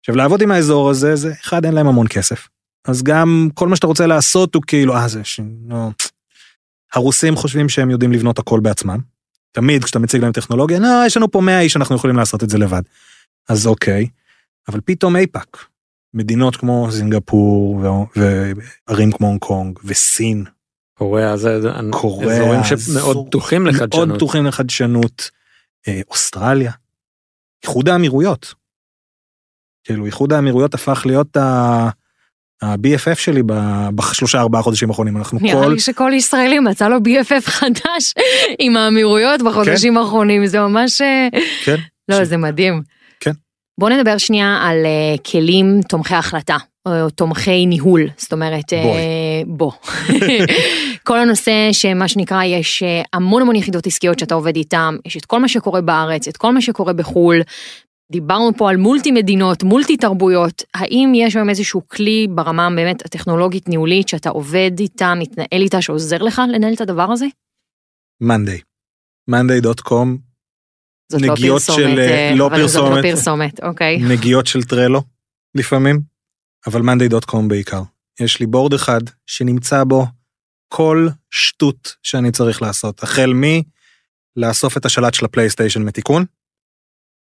[0.00, 2.48] עכשיו לעבוד עם האזור הזה, זה אחד אין להם המון כסף.
[2.84, 5.40] אז גם כל מה שאתה רוצה לעשות הוא כאילו, אה זה ש...
[5.68, 5.88] לא.
[6.94, 8.98] הרוסים חושבים שהם יודעים לבנות הכל בעצמם.
[9.52, 12.50] תמיד כשאתה מציג להם טכנולוגיה, לא, יש לנו פה 100 איש, אנחנו יכולים לעשות את
[12.50, 12.82] זה לבד.
[13.48, 14.06] אז אוקיי,
[14.68, 15.64] אבל פתאום אייפאק,
[16.14, 17.84] מדינות כמו סינגפור
[18.16, 20.44] וערים כמו הונג קונג וסין.
[20.94, 21.60] קוריאה זה
[21.90, 24.08] קוריאה, אזורים שמאוד פתוחים לחדשנות.
[24.08, 25.30] מאוד פתוחים לחדשנות.
[25.88, 26.72] אה, אוסטרליה.
[27.62, 28.54] איחוד האמירויות.
[29.84, 31.36] כאילו איחוד האמירויות הפך להיות
[32.62, 33.42] ה-BFF שלי
[33.94, 35.16] בשלושה ארבעה חודשים האחרונים.
[35.16, 38.14] אנחנו נראה כל לי שכל ישראלי מצא לו BFF חדש
[38.58, 40.46] עם האמירויות בחודשים האחרונים.
[40.46, 41.28] זה ממש אה,
[41.64, 41.76] כן.
[42.08, 42.82] לא ש- זה מדהים.
[43.20, 43.32] כן.
[43.80, 48.08] בוא נדבר שנייה על אה, כלים תומכי החלטה או תומכי ניהול.
[48.16, 49.72] זאת אומרת אה, בוא.
[51.06, 55.40] כל הנושא שמה שנקרא יש המון המון יחידות עסקיות שאתה עובד איתם יש את כל
[55.40, 57.40] מה שקורה בארץ את כל מה שקורה בחו"ל.
[58.10, 63.68] דיברנו פה על מולטי מדינות מולטי תרבויות האם יש היום איזשהו כלי ברמה באמת הטכנולוגית
[63.68, 67.26] ניהולית שאתה עובד איתה מתנהל איתה שעוזר לך לנהל את הדבר הזה.
[69.28, 70.18] מאנדיי.קום
[71.12, 73.04] זאת לא נגיעות פרסומת, של, אה, לא אבל זאת לא פרסומת.
[73.04, 73.98] פרסומת, אוקיי.
[73.98, 75.02] נגיעות של טרלו
[75.54, 76.00] לפעמים,
[76.66, 77.82] אבל מאנדיי.קום בעיקר.
[78.20, 80.06] יש לי בורד אחד שנמצא בו
[80.68, 83.42] כל שטות שאני צריך לעשות, החל מ...
[84.36, 86.24] לאסוף את השלט של הפלייסטיישן מתיקון,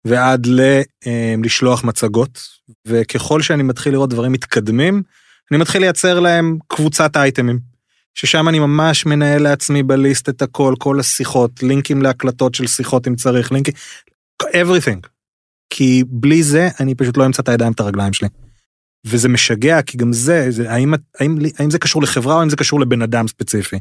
[0.05, 0.61] ועד ל...
[1.07, 2.39] אה, לשלוח מצגות,
[2.87, 5.03] וככל שאני מתחיל לראות דברים מתקדמים,
[5.51, 7.59] אני מתחיל לייצר להם קבוצת אייטמים,
[8.13, 13.15] ששם אני ממש מנהל לעצמי בליסט את הכל, כל השיחות, לינקים להקלטות של שיחות אם
[13.15, 13.73] צריך, לינקים,
[14.43, 15.07] everything.
[15.69, 18.27] כי בלי זה אני פשוט לא אמצא את הידיים ואת הרגליים שלי.
[19.05, 22.55] וזה משגע כי גם זה, זה האם, האם, האם זה קשור לחברה או האם זה
[22.55, 23.79] קשור לבן אדם ספציפי.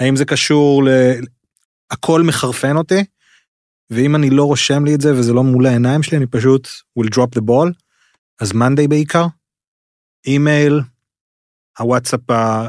[0.00, 0.88] האם זה קשור ל...
[1.90, 3.04] הכל מחרפן אותי,
[3.90, 7.08] ואם אני לא רושם לי את זה וזה לא מול העיניים שלי אני פשוט will
[7.14, 7.72] drop the ball.
[8.40, 9.26] אז מאנדיי בעיקר,
[10.26, 10.80] אימייל,
[11.78, 12.20] הוואטסאפ,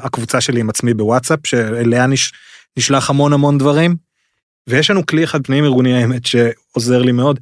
[0.04, 2.34] הקבוצה שלי עם עצמי בוואטסאפ שאליה נש,
[2.78, 3.96] נשלח המון המון דברים.
[4.70, 7.40] ויש לנו כלי אחד פנים ארגוני האמת שעוזר לי מאוד.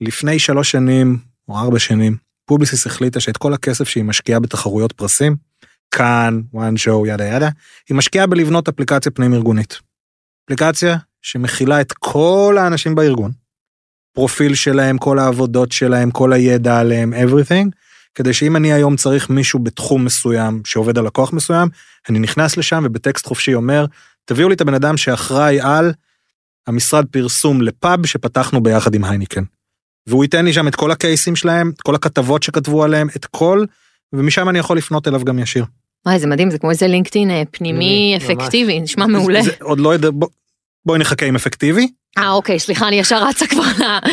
[0.00, 5.36] לפני שלוש שנים או ארבע שנים, Publicis החליטה שאת כל הכסף שהיא משקיעה בתחרויות פרסים,
[5.90, 7.48] Cannes, One Show, yada yada,
[7.88, 9.80] היא משקיעה בלבנות אפליקציה פנים ארגונית.
[10.44, 10.96] אפליקציה
[11.26, 13.30] שמכילה את כל האנשים בארגון,
[14.12, 17.70] פרופיל שלהם, כל העבודות שלהם, כל הידע עליהם, everything,
[18.14, 21.68] כדי שאם אני היום צריך מישהו בתחום מסוים שעובד על לקוח מסוים,
[22.08, 23.86] אני נכנס לשם ובטקסט חופשי אומר,
[24.24, 25.92] תביאו לי את הבן אדם שאחראי על
[26.66, 29.42] המשרד פרסום לפאב שפתחנו ביחד עם הייניקן.
[30.06, 33.64] והוא ייתן לי שם את כל הקייסים שלהם, את כל הכתבות שכתבו עליהם, את כל,
[34.12, 35.64] ומשם אני יכול לפנות אליו גם ישיר.
[36.06, 38.30] וואי זה מדהים זה כמו איזה לינקדאין אה, פנימי ממש.
[38.30, 39.42] אפקטיבי נשמע מעולה.
[39.42, 40.28] זה, זה עוד לא יודע, בוא,
[40.86, 43.62] בואי נחכה עם אפקטיבי, אה אוקיי סליחה אני ישר רצה כבר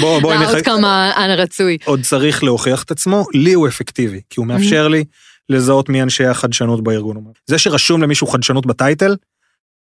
[0.02, 1.78] בוא, בואי נחכה, ל outcome הרצוי.
[1.86, 5.04] עוד צריך להוכיח את עצמו, לי הוא אפקטיבי, כי הוא מאפשר לי
[5.50, 7.24] לזהות מי אנשי החדשנות בארגון.
[7.48, 9.16] זה שרשום למישהו חדשנות ב title,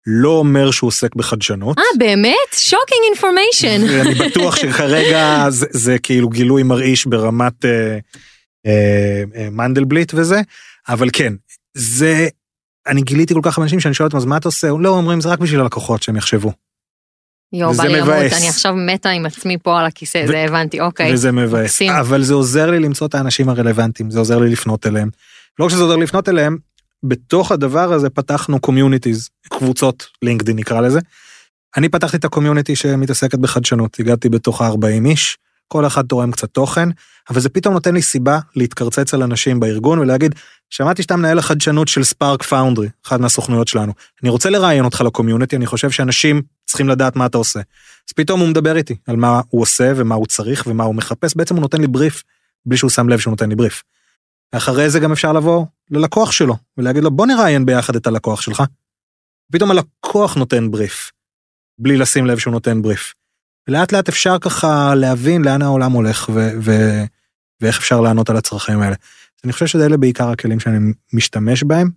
[0.08, 1.78] לא אומר שהוא עוסק בחדשנות.
[1.78, 2.54] אה באמת?
[2.54, 3.82] shocking information.
[3.89, 7.98] ואני בטוח שכרגע זה, זה כאילו גילוי מרעיש ברמת אה,
[8.65, 10.41] אה, אה, מנדלבליט וזה,
[10.89, 11.34] אבל כן,
[11.74, 12.28] זה,
[12.88, 14.67] אני גיליתי כל כך הרבה אנשים שאני שואל אותם, אז מה אתה עושה?
[14.80, 16.52] לא, אומרים, זה רק בשביל הלקוחות שהם יחשבו.
[17.54, 18.10] יואו בא לי למות.
[18.10, 21.13] אני עכשיו מתה עם עצמי פה על הכיסא ו- זה הבנתי אוקיי.
[21.13, 21.63] וזה מבאס.
[21.63, 21.92] מקסים.
[21.92, 25.10] אבל זה עוזר לי למצוא את האנשים הרלוונטיים, זה עוזר לי לפנות אליהם.
[25.60, 26.58] לא רק שזה עוזר לי לפנות אליהם,
[27.04, 31.00] בתוך הדבר הזה פתחנו communities, קבוצות LinkedIn נקרא לזה.
[31.78, 35.38] אני פתחתי את ה community שמתעסקת בחדשנות, הגעתי בתוך ה-40 איש,
[35.74, 36.90] כל אחד תורם קצת תוכן,
[37.30, 40.36] אבל זה פתאום נותן לי סיבה להתקרצץ על אנשים בארגון ולהגיד,
[40.70, 43.94] שמעתי שאתה מנהל החדשנות של Spark Foundry, אחת מהסוכנויות שלנו.
[44.24, 47.60] אני רוצה לראיין אותך לקומיוניטי, אני חושב שאנשים צריכים לדעת מה אתה עושה.
[48.10, 51.36] אז פתאום הוא מדבר איתי על מה הוא עושה ומה הוא צריך ומה הוא מחפש,
[51.36, 52.24] בעצם הוא נותן לי בריף
[52.66, 53.84] בלי שהוא שם לב שהוא נותן לי בריף.
[54.52, 58.64] אחרי זה גם אפשר לבוא ללקוח שלו ולהגיד לו בוא נראיין ביחד את הלקוח שלך.
[59.52, 61.12] פתאום הלקוח נותן בריף,
[61.80, 63.14] בלי לשים לב שהוא נותן בריף.
[63.69, 67.04] ולאט לאט אפשר ככה להבין לאן העולם הולך ו- ו-
[67.62, 68.95] ואיך אפשר לענות על הצרכים האלה.
[69.43, 71.89] אני חושב שאלה בעיקר הכלים שאני משתמש בהם.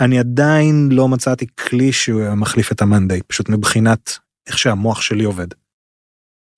[0.00, 5.46] אני עדיין לא מצאתי כלי שהוא מחליף את המאנדיי, פשוט מבחינת איך שהמוח שלי עובד.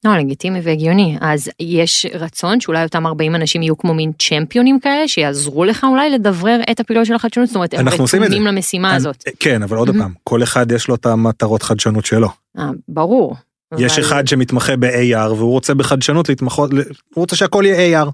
[0.05, 1.19] לא, לגיטימי והגיוני.
[1.21, 6.11] אז יש רצון שאולי אותם 40 אנשים יהיו כמו מין צ'מפיונים כאלה, שיעזרו לך אולי
[6.11, 7.89] לדברר את הפעילות של החדשנות, זאת אומרת, הם.
[7.89, 9.25] רתומים למשימה אני- הזאת.
[9.41, 9.91] כן, אבל עוד.
[9.99, 12.29] פעם, כל אחד יש לו את המטרות חדשנות שלו.
[12.59, 13.37] אה, ברור.
[13.79, 16.83] יש אחד שמתמחה ב-AR והוא רוצה בחדשנות להתמחות, הוא
[17.15, 18.11] רוצה שהכל יהיה AR.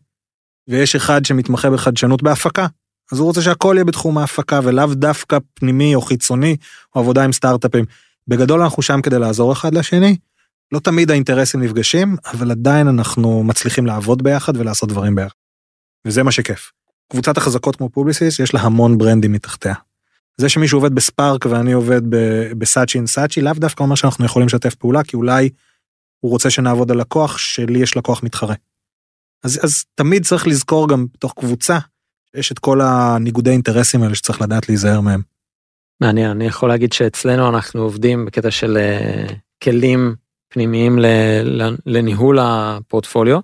[0.69, 2.67] ויש אחד שמתמחה בחדשנות בהפקה.
[3.13, 6.57] אז הוא רוצה שהכל יהיה בתחום ההפקה ולאו דווקא פנימי או חיצוני
[6.95, 7.85] או עבודה עם סטארט-אפים.
[8.29, 10.17] בגדול אנחנו שם כדי לעזור אחד לשני.
[10.73, 15.35] לא תמיד האינטרסים נפגשים, אבל עדיין אנחנו מצליחים לעבוד ביחד ולעשות דברים ביחד.
[16.05, 16.73] וזה מה שכיף.
[17.13, 19.75] קבוצת החזקות כמו Publicis יש לה המון ברנדים מתחתיה.
[20.37, 22.03] זה שמישהו עובד ב Spark ואני עובד
[22.59, 25.51] ב Saatchi and Saatchi לאו דווקא אומר שאנחנו יכולים לשתף פעולה כי אולי
[26.21, 28.55] הוא רוצה שנעבוד על לקוח שלי יש לקוח מתחרה.
[29.45, 31.79] אז, אז תמיד צריך לזכור גם בתוך קבוצה
[32.35, 35.23] יש את כל הניגודי אינטרסים האלה שצריך לדעת להיזהר מהם.
[36.01, 39.27] מעניין, אני יכול להגיד שאצלנו אנחנו עובדים בקטע של אה,
[39.63, 40.15] כלים
[40.49, 40.99] פנימיים
[41.87, 43.41] לניהול הפורטפוליו.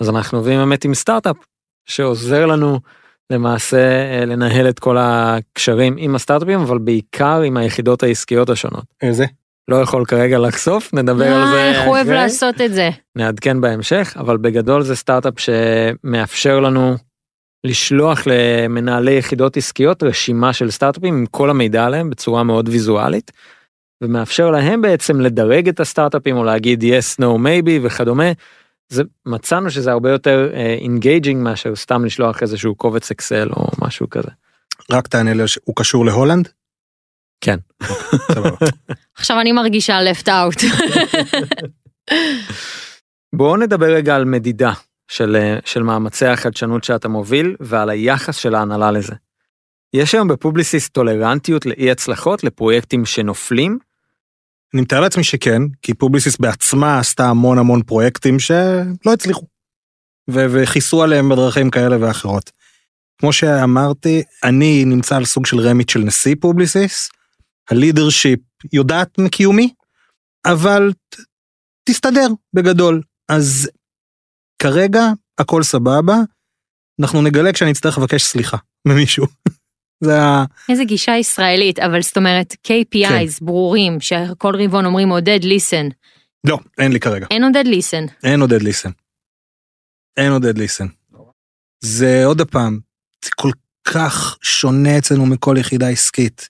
[0.00, 1.36] אז אנחנו עובדים באמת עם סטארט-אפ
[1.84, 2.80] שעוזר לנו
[3.30, 8.84] למעשה אה, לנהל את כל הקשרים עם הסטארט-אפים, אבל בעיקר עם היחידות העסקיות השונות.
[9.02, 9.24] איזה?
[9.68, 11.54] לא יכול כרגע לחשוף, נדבר על זה.
[11.54, 12.16] אה, איך הוא אוהב אחרי.
[12.16, 12.90] לעשות את זה.
[13.16, 16.96] נעדכן בהמשך, אבל בגדול זה סטארט-אפ שמאפשר לנו
[17.64, 23.32] לשלוח למנהלי יחידות עסקיות רשימה של סטארט-אפים עם כל המידע עליהם בצורה מאוד ויזואלית,
[24.02, 28.32] ומאפשר להם בעצם לדרג את הסטארט-אפים או להגיד yes, no, maybe וכדומה.
[28.94, 34.28] זה מצאנו שזה הרבה יותר engaging מאשר סתם לשלוח איזשהו קובץ אקסל או משהו כזה.
[34.92, 36.48] רק תענה לי, הוא קשור להולנד?
[37.40, 37.58] כן.
[39.18, 40.64] עכשיו אני מרגישה left out.
[43.36, 44.72] בואו נדבר רגע על מדידה
[45.08, 49.14] של, אה, של מאמצי החדשנות שאתה מוביל ועל היחס של ההנהלה לזה.
[49.94, 53.78] יש היום בפובליסיס טולרנטיות לאי הצלחות לפרויקטים שנופלים?
[54.74, 59.46] אני מתאר לעצמי שכן, כי פובליסיס בעצמה עשתה המון המון פרויקטים שלא הצליחו.
[60.30, 62.50] ו- וכיסו עליהם בדרכים כאלה ואחרות.
[63.20, 67.08] כמו שאמרתי, אני נמצא על סוג של רמה של נשיא פובליסיס,
[67.70, 68.40] ה leadership
[68.72, 69.74] יודעת מקיומי,
[70.46, 71.16] אבל ת-
[71.88, 73.02] תסתדר בגדול.
[73.28, 73.70] אז
[74.62, 75.02] כרגע
[75.38, 76.16] הכל סבבה,
[77.00, 78.56] אנחנו נגלה כשאני אצטרך לבקש סליחה
[78.88, 79.26] ממישהו.
[80.04, 80.44] זה ה...
[80.68, 83.46] איזה גישה ישראלית, אבל זאת אומרת KPIs כן.
[83.46, 85.88] ברורים, שכל רבעון אומרים עודד listen.
[86.44, 87.26] לא, אין לי כרגע.
[87.30, 88.04] אין עודד ליסן.
[88.24, 88.90] אין עודד ליסן.
[90.16, 90.86] אין עודד ליסן.
[91.80, 92.78] זה עוד פעם,
[93.24, 93.50] זה כל
[93.84, 96.48] כך שונה אצלנו מכל יחידה עסקית.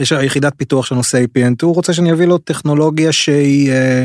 [0.00, 4.04] יש יחידת פיתוח של נושא APN, הוא רוצה שאני אביא לו טכנולוגיה שהיא אה,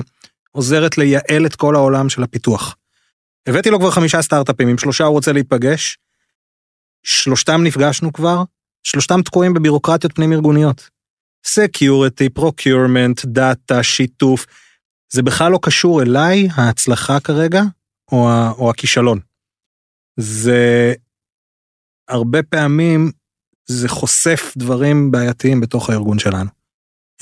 [0.51, 2.75] עוזרת לייעל את כל העולם של הפיתוח.
[3.47, 5.97] הבאתי לו כבר חמישה סטארט-אפים, עם שלושה הוא רוצה להיפגש,
[7.03, 8.43] שלושתם נפגשנו כבר,
[8.83, 10.89] שלושתם תקועים בבירוקרטיות פנים ארגוניות.
[11.47, 14.45] Security, Procurement, Data, שיתוף,
[15.13, 17.61] זה בכלל לא קשור אליי, ההצלחה כרגע,
[18.11, 19.19] או, ה, או הכישלון.
[20.19, 20.93] זה
[22.07, 23.11] הרבה פעמים
[23.65, 26.49] זה חושף דברים בעייתיים בתוך הארגון שלנו.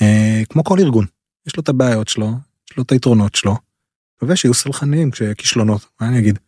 [0.02, 1.06] אה, כמו כל ארגון,
[1.46, 2.30] יש לו את הבעיות שלו,
[2.70, 3.56] יש לו את היתרונות שלו,
[4.16, 6.38] מקווה שיהיו סלחניים כשכישלונות, מה אני אגיד?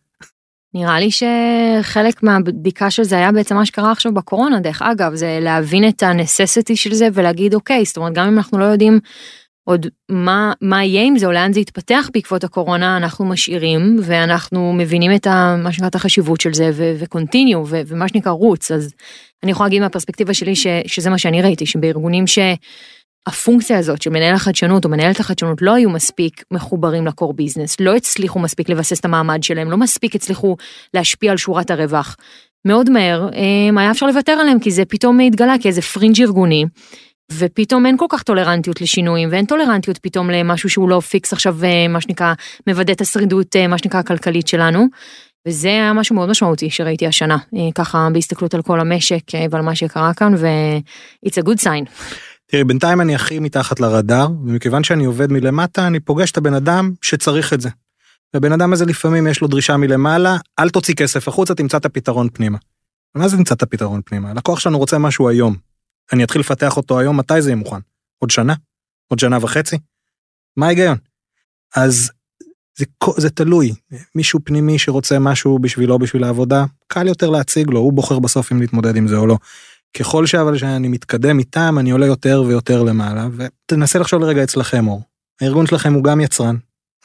[0.73, 5.39] נראה לי שחלק מהבדיקה של זה היה בעצם מה שקרה עכשיו בקורונה, דרך אגב, זה
[5.41, 8.99] להבין את הנססיטי של זה ולהגיד אוקיי, זאת אומרת גם אם אנחנו לא יודעים
[9.63, 14.73] עוד מה, מה יהיה עם זה או לאן זה יתפתח בעקבות הקורונה, אנחנו משאירים ואנחנו
[14.73, 18.93] מבינים את ה, מה שנקרא את החשיבות של זה ו continue ומה שנקרא רוץ, אז
[19.43, 22.39] אני יכולה להגיד מהפרספקטיבה שלי ש, שזה מה שאני ראיתי, שבארגונים ש...
[23.27, 27.79] הפונקציה הזאת של מנהל החדשנות או מנהלת החדשנות לא היו מספיק מחוברים ל core business,
[27.79, 30.55] לא הצליחו מספיק לבסס את המעמד שלהם, לא מספיק הצליחו
[30.93, 32.15] להשפיע על שורת הרווח.
[32.65, 36.65] מאוד מהר אה, היה אפשר לוותר עליהם כי זה פתאום התגלה כאיזה פרינג' ארגוני.
[37.31, 41.87] ופתאום אין כל כך טולרנטיות לשינויים ואין טולרנטיות פתאום למשהו שהוא לא פיקס עכשיו אה,
[41.87, 42.33] מה שנקרא
[42.67, 44.85] מוודא את השרידות אה, מה שנקרא הכלכלית שלנו.
[45.47, 47.37] וזה היה משהו מאוד משמעותי שראיתי השנה
[47.75, 51.89] ככה בהסתכלות על כל המשק ועל מה שקרה כאן ו-it's a good sign.
[52.51, 56.93] תראי, בינתיים אני הכי מתחת לרדאר, ומכיוון שאני עובד מלמטה, אני פוגש את הבן אדם
[57.01, 57.69] שצריך את זה.
[58.33, 62.29] והבן אדם הזה לפעמים יש לו דרישה מלמעלה, אל תוציא כסף החוצה, תמצא את הפתרון
[62.33, 62.57] פנימה.
[63.15, 64.29] מה זה תמצא את הפתרון פנימה?
[64.31, 65.55] הלקוח שלנו רוצה משהו היום.
[66.13, 67.79] אני אתחיל לפתח אותו היום, מתי זה יהיה מוכן?
[68.19, 68.53] עוד שנה?
[69.07, 69.77] עוד שנה וחצי?
[70.57, 70.97] מה ההיגיון?
[71.75, 72.11] אז
[72.77, 72.85] זה,
[73.17, 73.73] זה תלוי,
[74.15, 78.61] מישהו פנימי שרוצה משהו בשבילו בשביל העבודה, קל יותר להציג לו, הוא בוחר בסוף אם
[78.61, 79.37] להתמודד עם זה או לא.
[79.97, 85.01] ככל שאבל שאני מתקדם איתם אני עולה יותר ויותר למעלה ותנסה לחשוב לרגע אצלכם אור.
[85.41, 86.55] הארגון שלכם הוא גם יצרן,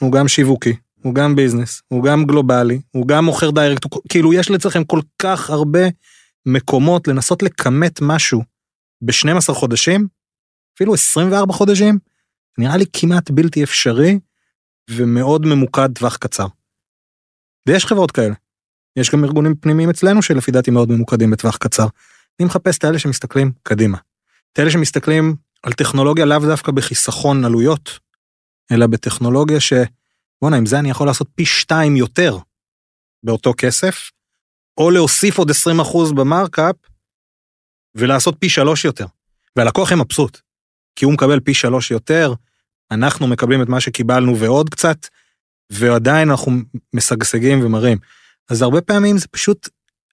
[0.01, 4.51] הוא גם שיווקי, הוא גם business, הוא גם גלובלי, הוא גם מוכר direct, כאילו יש
[4.51, 5.79] אצלכם כל כך הרבה
[6.45, 8.43] מקומות לנסות לכמת משהו
[9.01, 10.07] ב-12 חודשים,
[10.75, 11.99] אפילו 24 חודשים,
[12.57, 14.19] נראה לי כמעט בלתי אפשרי
[14.89, 16.47] ומאוד ממוקד טווח קצר.
[17.67, 18.35] ויש חברות כאלה.
[18.95, 21.87] יש גם ארגונים פנימיים אצלנו שלפי דעתי מאוד ממוקדים בטווח קצר.
[22.39, 23.97] אני מחפש את האלה שמסתכלים קדימה.
[24.53, 27.99] את אלה שמסתכלים על טכנולוגיה לאו דווקא בחיסכון עלויות,
[28.71, 29.73] אלא בטכנולוגיה ש...
[30.41, 32.37] בואנה, עם זה אני יכול לעשות פי שתיים יותר
[33.23, 34.11] באותו כסף,
[34.77, 36.75] או להוסיף עוד 20% במרקאפ
[37.95, 39.05] ולעשות פי שלוש יותר.
[39.55, 40.39] והלקוח יהיה מבסוט,
[40.95, 42.33] כי הוא מקבל פי שלוש יותר,
[42.91, 45.07] אנחנו מקבלים את מה שקיבלנו ועוד קצת,
[45.69, 46.51] ועדיין אנחנו
[46.93, 47.97] משגשגים ומראים.
[48.49, 49.69] אז הרבה פעמים זה פשוט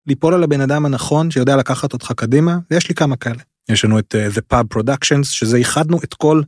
[0.06, 3.42] ליפול על הבן אדם הנכון שיודע לקחת אותך קדימה, ויש לי כמה כאלה.
[3.68, 6.42] יש לנו את uh, The Pub Productions, שזה איחדנו את כל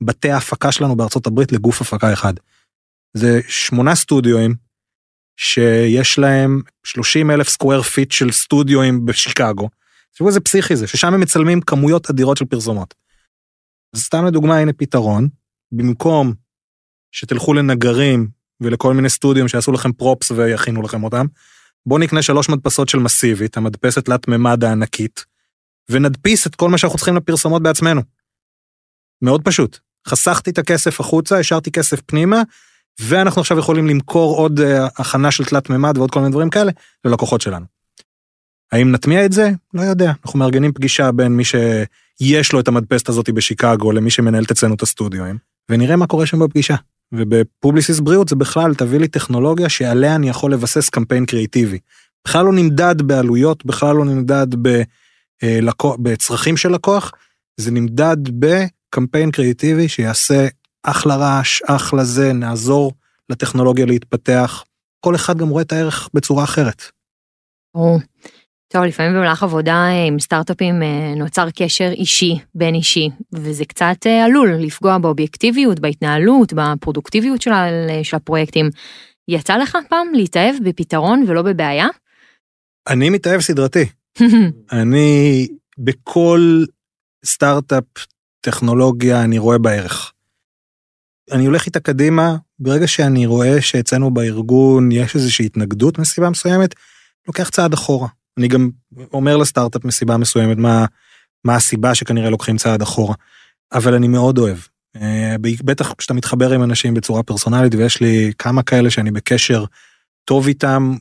[0.00, 2.34] בתי ההפקה שלנו בארצות הברית לגוף הפקה אחד.
[3.14, 4.54] זה שמונה סטודיואים
[5.36, 9.68] שיש להם 30 אלף square feet של סטודיואים בשיקגו.
[10.14, 12.94] תראו איזה פסיכי זה, ששם הם מצלמים כמויות אדירות של פרסומות.
[13.94, 15.28] אז סתם לדוגמה הנה פתרון,
[15.72, 16.32] במקום
[17.12, 18.28] שתלכו לנגרים
[18.60, 21.26] ולכל מיני סטודיואים שיעשו לכם props ויכינו לכם אותם,
[21.88, 25.24] בואו נקנה שלוש מדפסות של Massivit, המדפסת תלת מימד הענקית,
[25.90, 28.02] ונדפיס את כל מה שאנחנו צריכים לפרסומות בעצמנו.
[29.22, 29.78] מאוד פשוט.
[30.08, 32.42] חסכתי את הכסף החוצה, השארתי כסף פנימה,
[33.00, 34.62] ואנחנו עכשיו יכולים למכור עוד uh,
[34.98, 36.72] הכנה של תלת מימד ועוד כל מיני דברים כאלה
[37.04, 37.66] ללקוחות שלנו.
[38.72, 39.50] האם נטמיע את זה?
[39.74, 40.12] לא יודע.
[40.24, 44.82] אנחנו מארגנים פגישה בין מי שיש לו את המדפסת הזאת בשיקגו למי שמנהלת אצלנו את
[44.82, 46.76] הסטודיואים, ונראה מה קורה שם בפגישה.
[47.12, 51.78] ובפובליסיס בריאות זה בכלל תביא לי טכנולוגיה שעליה אני יכול לבסס קמפיין קריאיטיבי.
[52.24, 54.82] בכלל לא נמדד בעלויות, בכלל לא נמדד ב,
[55.42, 57.12] אה, לקוח, בצרכים של לקוח,
[57.56, 60.46] זה נמדד בקמפיין קריאיטיבי שיעשה
[60.82, 62.92] אחלה רעש, אחלה זה, נעזור
[63.30, 64.64] לטכנולוגיה להתפתח.
[65.00, 66.82] כל אחד גם רואה את הערך בצורה אחרת.
[68.72, 73.96] טוב, לפעמים במהלך עבודה אה, עם סטארט-אפים אה, נוצר קשר אישי, בין אישי, וזה קצת
[74.06, 77.50] אה, עלול לפגוע באובייקטיביות, בהתנהלות, בפרודוקטיביות של,
[78.02, 78.70] של הפרויקטים.
[79.28, 81.86] יצא לך פעם להתאהב בפתרון ולא בבעיה?
[82.88, 83.84] אני מתאהב סדרתי.
[84.72, 85.48] אני
[85.78, 86.64] בכל
[87.26, 87.84] סטארט-אפ
[88.40, 90.12] טכנולוגיה אני רואה בערך.
[91.32, 96.74] אני הולך איתה קדימה, ברגע שאני רואה שאצלנו בארגון יש איזושהי התנגדות מסיבה מסוימת,
[97.28, 98.08] לוקח צעד אחורה.
[98.38, 98.70] אני גם
[99.12, 100.86] אומר לסטארט-אפ מסיבה מסוימת מה,
[101.44, 103.14] מה הסיבה שכנראה לוקחים צעד אחורה.
[103.72, 104.58] אבל אני מאוד אוהב.
[104.96, 109.64] אה, בטח כשאתה מתחבר עם אנשים בצורה פרסונלית ויש לי כמה כאלה שאני בקשר
[110.24, 110.94] טוב איתם,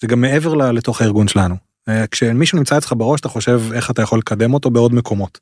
[0.00, 1.56] זה גם מעבר לתוך הארגון שלנו.
[1.88, 5.38] אה, כשמישהו נמצא אצלך בראש אתה חושב איך אתה יכול לקדם אותו בעוד מקומות.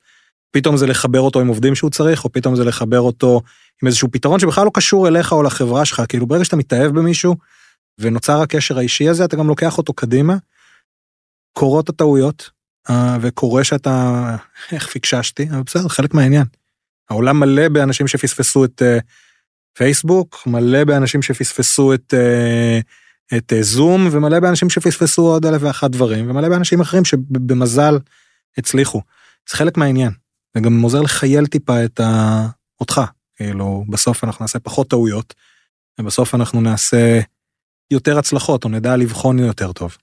[0.51, 3.43] פתאום זה לחבר אותו עם עובדים שהוא צריך, או פתאום זה לחבר אותו
[3.82, 7.37] עם איזשהו פתרון שבכלל לא קשור אליך או לחברה שלך, כאילו ברגע שאתה מתאהב במישהו,
[7.99, 10.37] ונוצר הקשר האישי הזה, אתה גם לוקח אותו קדימה.
[11.57, 12.51] קורות הטעויות,
[12.91, 14.37] אה, וקורה שאתה,
[14.73, 16.45] איך פיקששתי, אבל בסדר, חלק מהעניין.
[17.11, 19.03] העולם מלא באנשים שפספסו את uh,
[19.77, 26.31] פייסבוק, מלא באנשים שפספסו את, אה, את זום, ומלא באנשים שפספסו עוד אלף ואחת דברים,
[26.31, 27.99] ומלא באנשים אחרים שבמזל
[28.59, 29.03] הצליחו.
[29.51, 30.13] זה חלק מהעניין.
[30.55, 32.47] זה גם עוזר לחייל טיפה את ה...
[32.81, 33.01] אותך.
[33.37, 35.35] כאילו, בסוף אנחנו נעשה פחות טעויות,
[36.01, 37.21] ובסוף אנחנו נעשה
[37.91, 39.97] יותר הצלחות, או נדע לבחון יותר טוב.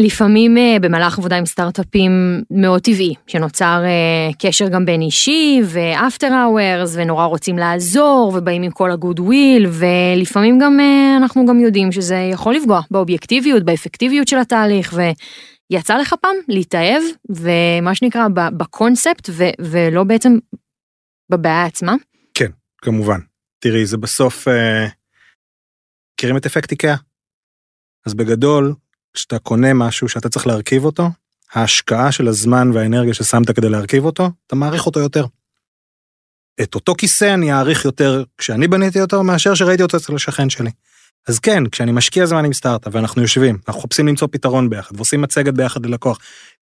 [0.00, 5.75] לפעמים אה, במהלך עבודה עם סטארט-אפים מאוד טבעי, שנוצר אה, קשר גם בין אישי ו
[5.75, 11.46] after hours ונורא רוצים לעזור ובאים עם כל ה good will ולפעמים גם אה, אנחנו
[11.46, 14.94] גם יודעים שזה יכול לפגוע באובייקטיביות, באפקטיביות של התהליך
[15.72, 19.30] ויצא לך פעם להתאהב ומה שנקרא בקונספט
[19.60, 20.38] ולא בעצם
[21.30, 21.94] בבעיה עצמה?
[22.34, 22.50] כן,
[22.82, 23.18] כמובן.
[23.58, 24.48] תראי, זה בסוף,
[26.14, 26.96] מכירים את אפקט איקאה?
[28.06, 28.74] אז בגדול,
[29.16, 31.10] כשאתה קונה משהו שאתה צריך להרכיב אותו,
[31.52, 35.26] ההשקעה של הזמן והאנרגיה ששמת כדי להרכיב אותו, אתה מעריך אותו יותר.
[36.62, 40.70] את אותו כיסא אני אעריך יותר כשאני בניתי אותו מאשר שראיתי אותו אצל השכן שלי.
[41.28, 45.22] אז כן, כשאני משקיע זמן עם סטארט-אפ ואנחנו יושבים, אנחנו מחפשים למצוא פתרון ביחד ועושים
[45.22, 46.18] מצגת ביחד ללקוח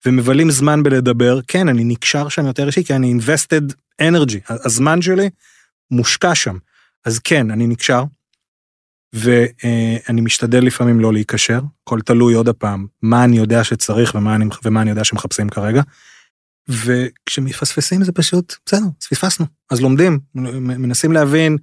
[0.06, 5.30] ומבלים זמן בלדבר, כן, אני נקשר שם יותר אישי כי אני invested energy, הזמן שלי
[5.90, 6.56] מושקע שם.
[7.04, 8.04] אז כן, אני נקשר,
[9.14, 14.44] ואני משתדל לפעמים לא להיקשר, הכל תלוי עוד הפעם, מה אני יודע שצריך ומה אני,
[14.64, 15.82] ומה אני יודע שמחפשים כרגע.
[16.68, 19.46] וכשמפספסים זה פשוט, בסדר, אז פספסנו.
[19.70, 21.56] אז לומדים, מנסים להבין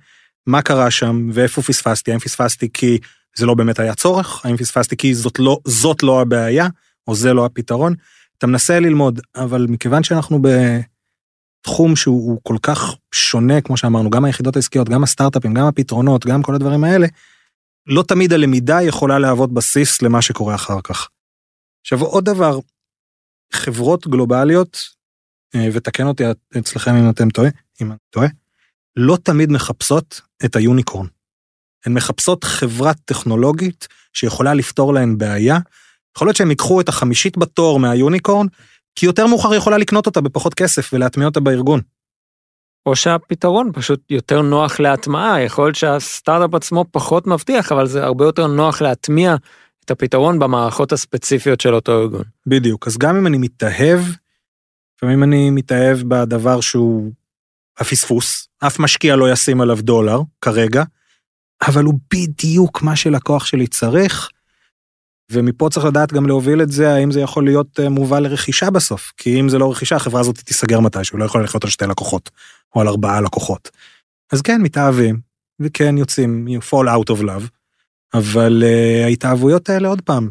[0.47, 2.97] מה קרה שם ואיפה פספסתי, האם פספסתי כי
[3.37, 6.67] זה לא באמת היה צורך, האם פספסתי כי זאת לא, זאת לא הבעיה,
[7.07, 7.93] או זה לא הפתרון.
[8.37, 10.41] אתה מנסה ללמוד, אבל מכיוון שאנחנו
[11.61, 16.43] בתחום שהוא כל כך שונה, כמו שאמרנו, גם היחידות העסקיות, גם הסטארט-אפים, גם הפתרונות, גם
[16.43, 17.07] כל הדברים האלה,
[17.87, 21.09] לא תמיד הלמידה יכולה להוות בסיס למה שקורה אחר כך.
[21.81, 22.59] עכשיו עוד דבר,
[23.53, 24.77] חברות גלובליות,
[25.55, 26.23] אה, ותקן אותי
[26.59, 27.49] אצלכם אם אתם טועה,
[27.81, 28.27] אם אני טועה,
[28.95, 31.07] לא תמיד מחפשות את היוניקורן.
[31.85, 35.57] הן מחפשות חברה טכנולוגית שיכולה לפתור להן בעיה.
[36.15, 38.47] יכול להיות שהם ייקחו את החמישית בתור מהיוניקורן,
[38.95, 41.81] כי יותר מאוחר יכולה לקנות אותה בפחות כסף ולהטמיע אותה בארגון.
[42.85, 48.25] או שהפתרון פשוט יותר נוח להטמעה, יכול להיות שהסטארט-אפ עצמו פחות מבטיח, אבל זה הרבה
[48.25, 49.35] יותר נוח להטמיע
[49.85, 52.23] את הפתרון במערכות הספציפיות של אותו ארגון.
[52.47, 53.99] בדיוק, אז גם אם אני מתאהב,
[54.97, 57.11] לפעמים אני מתאהב בדבר שהוא
[57.77, 60.83] הפספוס, אף משקיע לא ישים עליו דולר כרגע,
[61.67, 64.29] אבל הוא בדיוק מה שלקוח שלי צריך,
[65.31, 69.11] ומפה צריך לדעת גם להוביל את זה, האם זה יכול להיות אה, מובא לרכישה בסוף,
[69.17, 72.29] כי אם זה לא רכישה, החברה הזאת תיסגר מתישהו, לא יכולה לחיות על שתי לקוחות,
[72.75, 73.69] או על ארבעה לקוחות.
[74.31, 75.19] אז כן, מתאהבים,
[75.59, 77.47] וכן יוצאים, you fall out of love,
[78.13, 80.29] אבל uh, ההתאהבויות האלה עוד פעם,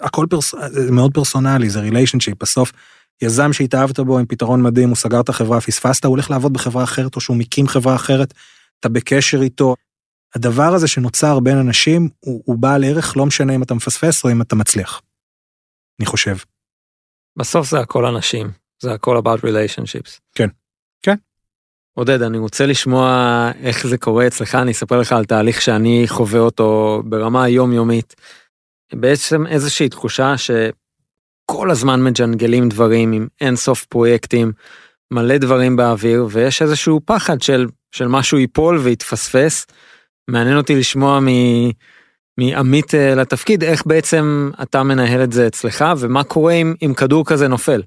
[0.00, 0.54] הכל פרס...
[0.68, 2.72] זה מאוד פרסונלי, זה ריליישנשיפ, בסוף
[3.22, 6.84] יזם שהתאהבת בו עם פתרון מדהים, הוא סגר את החברה, פספסת, הוא הולך לעבוד בחברה
[6.84, 8.34] אחרת, או שהוא מקים חברה אחרת,
[8.80, 9.74] אתה בקשר איתו.
[10.34, 14.30] הדבר הזה שנוצר בין אנשים, הוא, הוא בעל ערך, לא משנה אם אתה מפספס או
[14.30, 15.02] אם אתה מצליח.
[16.00, 16.36] אני חושב.
[17.36, 18.50] בסוף זה הכל אנשים,
[18.82, 20.20] זה הכל about relationships.
[20.34, 20.48] כן.
[20.48, 20.48] כן.
[21.94, 26.40] עודד, אני רוצה לשמוע איך זה קורה אצלך, אני אספר לך על תהליך שאני חווה
[26.40, 28.14] אותו ברמה היומיומית.
[28.94, 34.52] בעצם איזושהי תחושה שכל הזמן מג'נגלים דברים עם אינסוף פרויקטים,
[35.10, 39.66] מלא דברים באוויר, ויש איזשהו פחד של, של משהו ייפול ויתפספס.
[40.28, 41.26] מעניין אותי לשמוע מ...
[42.38, 47.24] מעמית אה, לתפקיד, איך בעצם אתה מנהל את זה אצלך, ומה קורה אם, אם כדור
[47.26, 47.82] כזה נופל.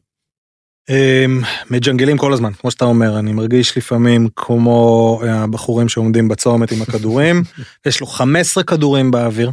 [0.89, 6.71] אמ, מג'נגלים כל הזמן, כמו שאתה אומר, אני מרגיש לפעמים כמו אה, הבחורים שעומדים בצומת
[6.71, 7.43] עם הכדורים,
[7.88, 9.51] יש לו 15 כדורים באוויר,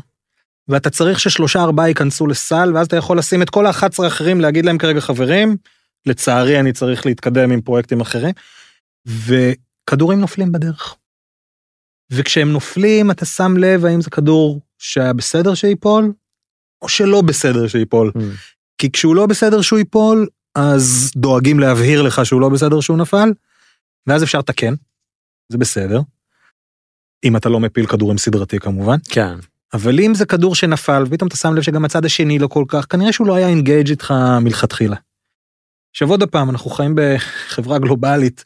[0.69, 4.65] ואתה צריך ששלושה ארבעה ייכנסו לסל, ואז אתה יכול לשים את כל ה-11 האחרים, להגיד
[4.65, 5.57] להם כרגע חברים,
[6.07, 8.35] לצערי אני צריך להתקדם עם פרויקטים אחרים,
[9.07, 10.97] וכדורים נופלים בדרך.
[12.13, 16.13] וכשהם נופלים אתה שם לב האם זה כדור שהיה בסדר שיפול,
[16.83, 18.13] או שלא בסדר שיפול.
[18.17, 18.21] Mm.
[18.79, 23.33] כי כשהוא לא בסדר שהוא ייפול, אז דואגים להבהיר לך שהוא לא בסדר שהוא נפל,
[24.07, 24.75] ואז אפשר לתקן,
[25.49, 26.01] זה בסדר.
[27.25, 28.97] אם אתה לא מפיל כדורים סדרתי כמובן.
[29.09, 29.35] כן.
[29.75, 32.87] אבל אם זה כדור שנפל, ופתאום אתה שם לב שגם הצד השני לא כל כך,
[32.91, 34.97] כנראה שהוא לא היה אינגייג' איתך מלכתחילה.
[35.91, 38.45] עכשיו עוד פעם, אנחנו חיים בחברה גלובלית,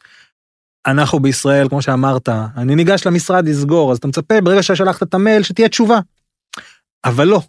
[0.87, 5.43] אנחנו בישראל, כמו שאמרת, אני ניגש למשרד לסגור, אז אתה מצפה ברגע ששלחת את המייל
[5.43, 5.99] שתהיה תשובה.
[7.05, 7.41] אבל לא,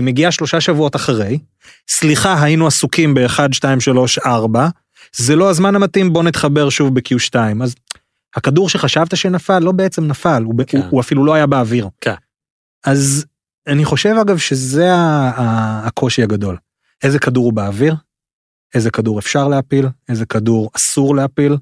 [0.00, 1.38] היא מגיעה שלושה שבועות אחרי,
[1.88, 4.68] סליחה, היינו עסוקים ב-1, 2, 3, 4,
[5.16, 7.34] זה לא הזמן המתאים, בוא נתחבר שוב ב-Q2.
[7.62, 7.74] אז
[8.36, 10.78] הכדור שחשבת שנפל, לא בעצם נפל, הוא, כן.
[10.78, 11.88] הוא, הוא אפילו לא היה באוויר.
[12.00, 12.14] כן.
[12.86, 13.26] אז
[13.66, 14.88] אני חושב אגב שזה
[15.84, 16.56] הקושי הגדול.
[17.02, 17.94] איזה כדור הוא באוויר,
[18.74, 21.56] איזה כדור אפשר להפיל, איזה כדור אסור להפיל.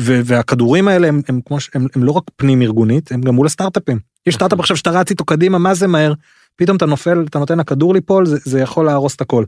[0.00, 3.34] ו- והכדורים האלה הם, הם כמו ש- הם, הם לא רק פנים ארגונית, הם גם
[3.34, 3.98] מול הסטארט-אפים.
[4.26, 6.12] יש סטארט-אפ עכשיו שאתה רץ איתו קדימה, מה זה מהר,
[6.58, 9.44] פתאום אתה נופל, אתה נותן לכדור ליפול, זה, זה יכול להרוס את הכל.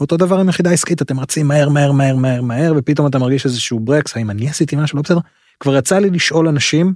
[0.00, 3.44] אותו דבר עם יחידה עסקית, אתם רצים מהר, מהר, מהר, מהר, מהר, ופתאום אתה מרגיש
[3.44, 5.18] איזשהו ברקס, האם אני עשיתי משהו לא בסדר?
[5.60, 6.94] כבר יצא לי לשאול אנשים,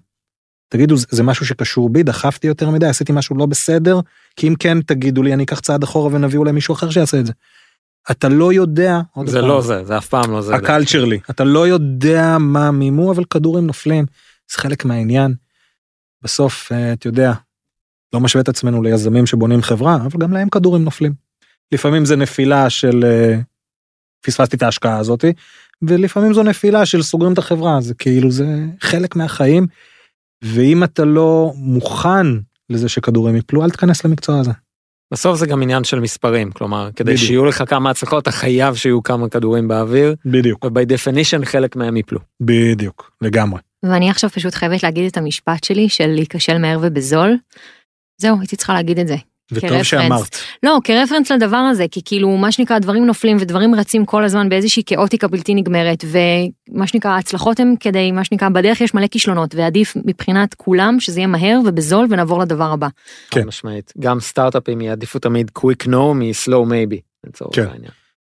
[0.69, 4.01] תגידו, זה, משהו שקשור בי, דחפתי יותר מדי, עשיתי משהו לא בסדר,
[4.37, 7.27] כי אם כן, תגידו לי, אני אקח צעד אחורה ונביא אולי מישהו אחר שיעשה את
[7.27, 7.33] זה.
[8.11, 10.55] אתה לא יודע, זה פעם, לא זה, זה אף פעם לא זה.
[10.55, 14.07] הקלצ'ר לי, אתה לא יודע מה מימו, אבל כדורים נופלים,
[14.53, 15.35] זה חלק מהעניין.
[16.23, 17.33] בסוף, אה, אתה יודע,
[18.13, 21.13] לא משווה את עצמנו ליזמים שבונים חברה, אבל גם להם כדורים נופלים.
[21.73, 23.39] לפעמים זה נפילה של אה,
[24.21, 25.33] פספסתי את ההשקעה הזאתי,
[25.83, 28.47] ולפעמים זו נפילה של סוגרים את החברה, זה כאילו זה
[28.81, 29.67] חלק מהחיים,
[30.45, 32.27] ואם אתה לא מוכן
[32.71, 34.51] לזה שכדורים יפלו, אל תיכנס למקצוע הזה.
[35.13, 37.27] בסוף זה גם עניין של מספרים, כלומר, כדי בדיוק.
[37.27, 40.65] שיהיו לך כמה הצלחות, אתה חייב שיהיו כמה כדורים באוויר, בדיוק.
[40.65, 42.21] וב definition חלק מהם ייפלו.
[42.41, 43.61] בדיוק, לגמרי.
[43.83, 47.37] ואני עכשיו פשוט חייבת להגיד את המשפט שלי של להיכשל מהר ובזול.
[48.19, 49.17] זהו, הייתי צריכה להגיד את זה.
[49.53, 49.87] וטוב כרפרנס.
[49.87, 50.37] שאמרת.
[50.63, 54.83] לא, כרפרנס לדבר הזה, כי כאילו, מה שנקרא, דברים נופלים ודברים רצים כל הזמן באיזושהי
[54.87, 59.97] כאוטיקה בלתי נגמרת, ומה שנקרא, ההצלחות הם כדי, מה שנקרא, בדרך יש מלא כישלונות, ועדיף
[60.05, 62.89] מבחינת כולם שזה יהיה מהר ובזול ונעבור לדבר הבא.
[63.31, 63.45] כן.
[63.47, 63.93] משמעית.
[63.99, 67.67] גם סטארט-אפים יעדיפו תמיד quick no מ-slow maybe, לצורך כן.
[67.67, 67.93] העניין.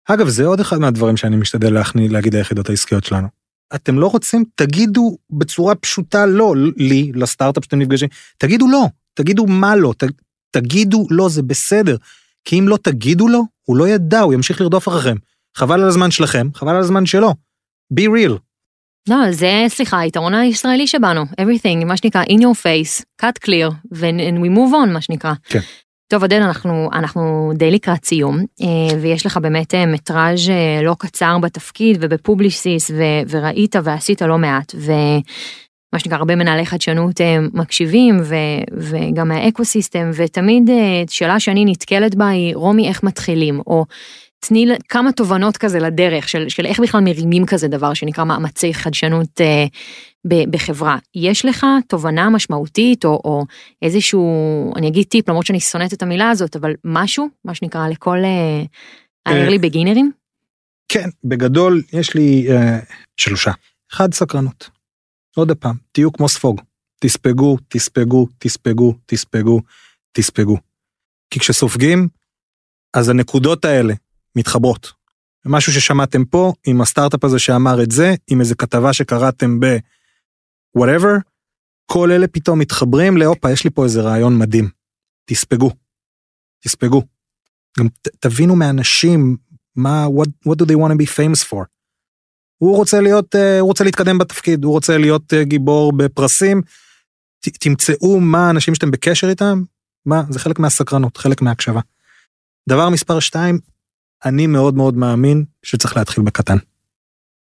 [0.06, 3.28] אגב, זה עוד אחד מהדברים שאני משתדל להכניס, להגיד ליחידות העסקיות שלנו.
[3.76, 8.86] אתם לא רוצים, תגידו בצורה פשוטה לא, לי, לסטארט-אפ שאתם נפגשים, תגידו לא,
[9.18, 10.04] תגידו מה לא, ת,
[10.52, 11.96] תגידו לא, זה בסדר.
[12.46, 15.16] כי אם לא תגידו לו, הוא לא ידע, הוא ימשיך לרדוף אחריכם.
[15.58, 17.34] חבל על הזמן שלכם, חבל על הזמן שלו.
[17.94, 18.34] be real.
[19.10, 24.40] לא, זה, סליחה, היתרון הישראלי שבנו, everything, מה שנקרא in your face, cut clear, and
[24.44, 25.34] we move on, מה שנקרא.
[25.44, 25.60] כן.
[26.08, 30.96] טוב, עודד, אנחנו, אנחנו די לקראת סיום, אה, ויש לך באמת אה, מטראז' אה, לא
[31.00, 34.76] קצר בתפקיד ובפובליסיס, ו, וראית ועשית לא מעט,
[35.94, 37.22] ומה שנקרא, הרבה מנהלי חדשנות
[37.54, 38.36] מקשיבים, ו,
[38.78, 40.70] וגם מהאקו סיסטם, ותמיד
[41.10, 43.86] שאלה שאני נתקלת בה היא, רומי, איך מתחילים, או
[44.40, 49.42] תני כמה תובנות כזה לדרך של, של איך בכלל מרימים כזה דבר שנקרא מאמצי חדשנות
[49.42, 49.66] אה,
[50.28, 50.98] ב, בחברה.
[51.16, 53.46] יש לך תובנה משמעותית או, או
[53.82, 58.18] איזשהו, אני אגיד טיפ למרות שאני שונאת את המילה הזאת, אבל משהו, מה שנקרא לכל
[58.24, 60.12] ה-early אה, בגינרים?
[60.92, 62.80] כן, בגדול יש לי אה,
[63.18, 63.52] שלושה.
[63.94, 64.77] אחד, סקרנות.
[65.38, 66.62] עוד פעם, תהיו כמו ספוג.
[67.00, 69.62] תספגו, תספגו, תספגו, תספגו,
[70.12, 70.58] תספגו.
[71.30, 72.08] כי כשסופגים,
[72.94, 73.94] אז הנקודות האלה
[74.36, 74.94] מתחברות.
[75.46, 79.66] משהו ששמעתם פה עם הסטארט-אפ הזה שאמר את זה, עם איזה כתבה שקראתם ב...
[80.78, 81.22] whatever,
[81.86, 84.70] כל אלה פתאום מתחברים להופה, יש לי פה איזה רעיון מדהים.
[85.26, 85.72] תספגו.
[86.60, 87.02] תספגו.
[87.80, 89.38] גם ת, תבינו מאנשים
[89.76, 91.77] מה, what, what do they want to be famous for.
[92.58, 96.62] הוא רוצה להיות, uh, הוא רוצה להתקדם בתפקיד, הוא רוצה להיות uh, גיבור בפרסים.
[97.46, 99.64] ת, תמצאו מה האנשים שאתם בקשר איתם,
[100.06, 101.82] מה, זה חלק מהסקרנות, חלק מההקשבה.
[102.70, 103.60] דבר מספר שתיים,
[104.26, 106.58] אני מאוד מאוד מאמין שצריך להתחיל בקטן.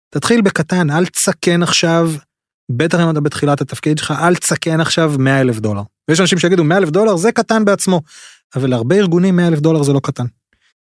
[0.09, 2.11] תתחיל בקטן, אל תסכן עכשיו,
[2.71, 5.81] בטח אם אתה בתחילת התפקיד שלך, אל תסכן עכשיו 100 אלף דולר.
[6.07, 8.01] ויש אנשים שיגידו 100 אלף דולר זה קטן בעצמו,
[8.55, 10.25] אבל להרבה ארגונים 100 אלף דולר זה לא קטן.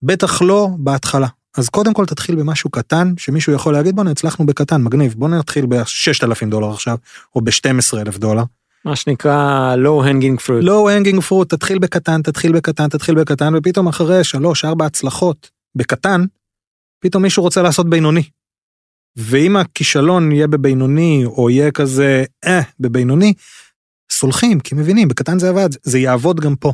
[0.02, 1.28] בטח לא בהתחלה.
[1.58, 5.66] אז קודם כל תתחיל במשהו קטן, שמישהו יכול להגיד בואנה הצלחנו בקטן, מגניב, בוא נתחיל
[5.66, 6.98] ב-6,000 דולר עכשיו,
[7.36, 8.44] או ב-12 אלף דולר.
[8.86, 10.64] מה שנקרא low hanging fruit.
[10.64, 14.22] low hanging fruit, תתחיל בקטן, תתחיל בקטן, תתחיל בקטן, ופתאום אחרי
[14.64, 16.26] 3-4 הצלחות בקטן,
[17.00, 18.24] פתאום מישהו רוצה לעשות בינוני.
[19.16, 23.34] ואם הכישלון יהיה בבינוני, או יהיה כזה אה, בבינוני,
[24.12, 26.74] סולחים, כי מבינים, בקטן זה עבד, זה יעבוד גם פה.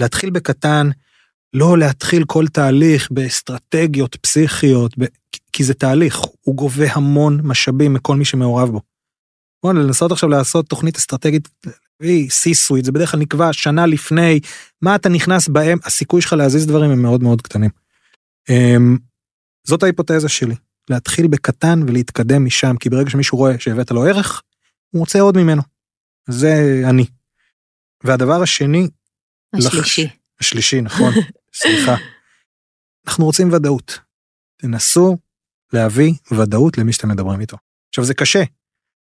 [0.00, 0.90] להתחיל בקטן,
[1.54, 5.04] לא להתחיל כל תהליך באסטרטגיות פסיכיות, ב...
[5.52, 8.80] כי זה תהליך, הוא גובה המון משאבים מכל מי שמעורב בו.
[9.62, 11.48] בוא לנסות עכשיו לעשות תוכנית אסטרטגית,
[12.02, 14.40] C-Suite, זה בדרך כלל נקבע שנה לפני,
[14.82, 17.70] מה אתה נכנס בהם, הסיכוי שלך להזיז דברים הם מאוד מאוד קטנים.
[18.48, 18.98] אמ,
[19.64, 20.54] זאת ההיפותזה שלי,
[20.90, 24.42] להתחיל בקטן ולהתקדם משם, כי ברגע שמישהו רואה שהבאת לו ערך,
[24.90, 25.62] הוא רוצה עוד ממנו.
[26.28, 27.06] זה אני.
[28.04, 28.88] והדבר השני,
[29.54, 30.04] השלישי.
[30.04, 30.10] לח...
[30.40, 31.12] השלישי, נכון,
[31.54, 31.94] סליחה.
[33.06, 33.98] אנחנו רוצים ודאות.
[34.56, 35.16] תנסו
[35.72, 37.56] להביא ודאות למי שאתם מדברים איתו.
[37.88, 38.42] עכשיו זה קשה,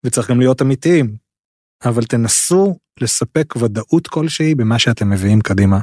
[0.03, 1.15] וצריך גם להיות אמיתיים,
[1.85, 5.79] אבל תנסו לספק ודאות כלשהי במה שאתם מביאים קדימה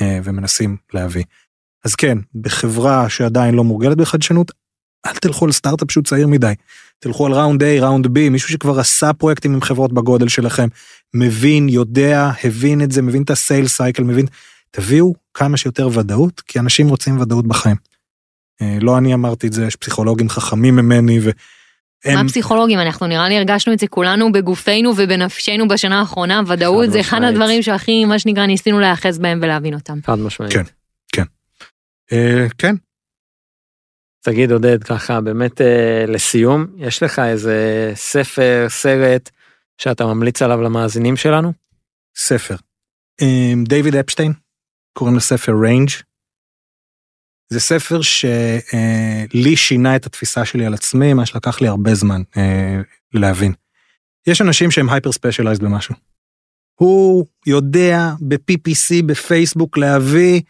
[0.00, 1.24] אה, ומנסים להביא.
[1.84, 4.52] אז כן, בחברה שעדיין לא מורגלת בחדשנות,
[5.06, 6.52] אל תלכו על סטארט-אפ שהוא צעיר מדי.
[6.98, 10.68] תלכו על ראונד A, ראונד B, מישהו שכבר עשה פרויקטים עם חברות בגודל שלכם,
[11.14, 14.26] מבין, יודע, הבין את זה, מבין את הסייל סייקל, מבין,
[14.76, 17.76] תביאו כמה שיותר ודאות, כי אנשים רוצים ודאות בחיים.
[18.62, 21.30] אה, לא אני אמרתי את זה, יש פסיכולוגים חכמים ממני, ו...
[22.14, 22.78] מה פסיכולוגים?
[22.78, 27.62] אנחנו נראה לי הרגשנו את זה כולנו בגופנו ובנפשנו בשנה האחרונה, ודאות זה אחד הדברים
[27.62, 29.98] שהכי, מה שנקרא, ניסינו להיאחז בהם ולהבין אותם.
[30.06, 30.52] חד משמעית.
[30.52, 31.22] כן.
[32.12, 32.74] אה, כן.
[34.22, 39.30] תגיד עודד ככה באמת אה, לסיום יש לך איזה ספר סרט
[39.78, 41.52] שאתה ממליץ עליו למאזינים שלנו?
[42.16, 42.56] ספר.
[43.22, 44.32] אה, דיוויד אפשטיין
[44.96, 45.90] קוראים לספר ריינג'.
[47.52, 52.22] זה ספר שלי שינה את התפיסה שלי על עצמי מה שלקח לי הרבה זמן
[53.14, 53.52] להבין.
[54.26, 55.94] יש אנשים שהם hyper specialized במשהו.
[56.80, 60.40] הוא יודע ב-PPC בפייסבוק להביא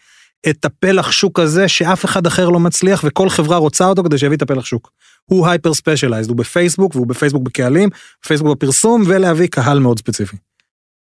[0.51, 4.37] את הפלח שוק הזה שאף אחד אחר לא מצליח וכל חברה רוצה אותו כדי שיביא
[4.37, 4.93] את הפלח שוק.
[5.25, 7.89] הוא hyper specialized, הוא בפייסבוק והוא בפייסבוק בקהלים,
[8.27, 10.37] פייסבוק בפרסום ולהביא קהל מאוד ספציפי.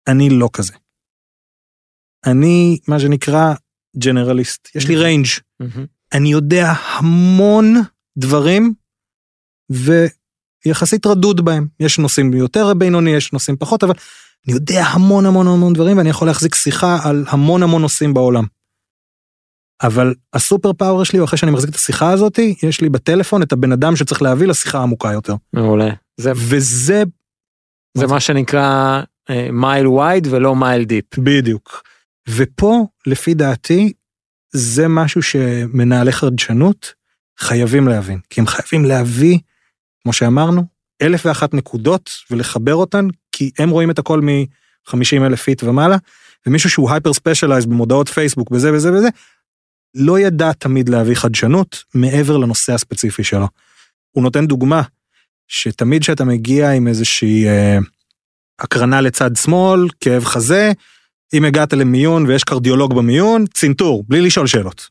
[0.09, 0.73] אני לא כזה.
[2.27, 3.55] אני מה שנקרא
[3.99, 5.27] generalist, יש לי range.
[6.13, 7.75] אני יודע המון
[8.19, 8.75] דברים
[9.71, 11.67] ויחסית רדוד בהם.
[11.81, 13.95] יש נושאים יותר בינוני, יש נושאים פחות, אבל
[14.47, 18.45] אני יודע המון המון המון דברים ואני יכול להחזיק שיחה על המון המון נושאים בעולם.
[19.83, 23.43] אבל ה super power שלי הוא אחרי שאני מחזיק את השיחה הזאתי יש לי בטלפון
[23.43, 25.35] את הבן אדם שצריך להביא לשיחה עמוקה יותר.
[25.53, 25.91] מעולה.
[26.17, 27.03] זה וזה
[27.99, 29.03] זה מה שנקרא
[29.53, 31.19] mile אה, wide ולא mile deep.
[31.19, 31.83] בדיוק.
[32.29, 33.93] ופה לפי דעתי
[34.53, 36.95] זה משהו שמנהלי חדשנות
[37.39, 39.39] חייבים להבין כי הם חייבים להביא
[40.07, 40.65] כמו שאמרנו,
[41.03, 45.97] אלף ואחת נקודות ולחבר אותן, כי הם רואים את הכל מ-50 אלף feet ומעלה,
[46.47, 49.09] ומישהו שהוא hyper specialized במודעות פייסבוק וזה וזה וזה,
[49.95, 53.49] לא ידע תמיד להביא חדשנות מעבר לנושא הספציפי שלו.
[54.11, 54.83] הוא נותן דוגמה,
[55.49, 57.79] שתמיד כשאתה מגיע עם איזושהי אה,
[58.59, 60.73] הקרנה לצד שמאל, כאב חזה,
[61.35, 64.89] אם הגעת למיון ויש קרדיולוג במיון, צנתור, בלי לשאול שאלות.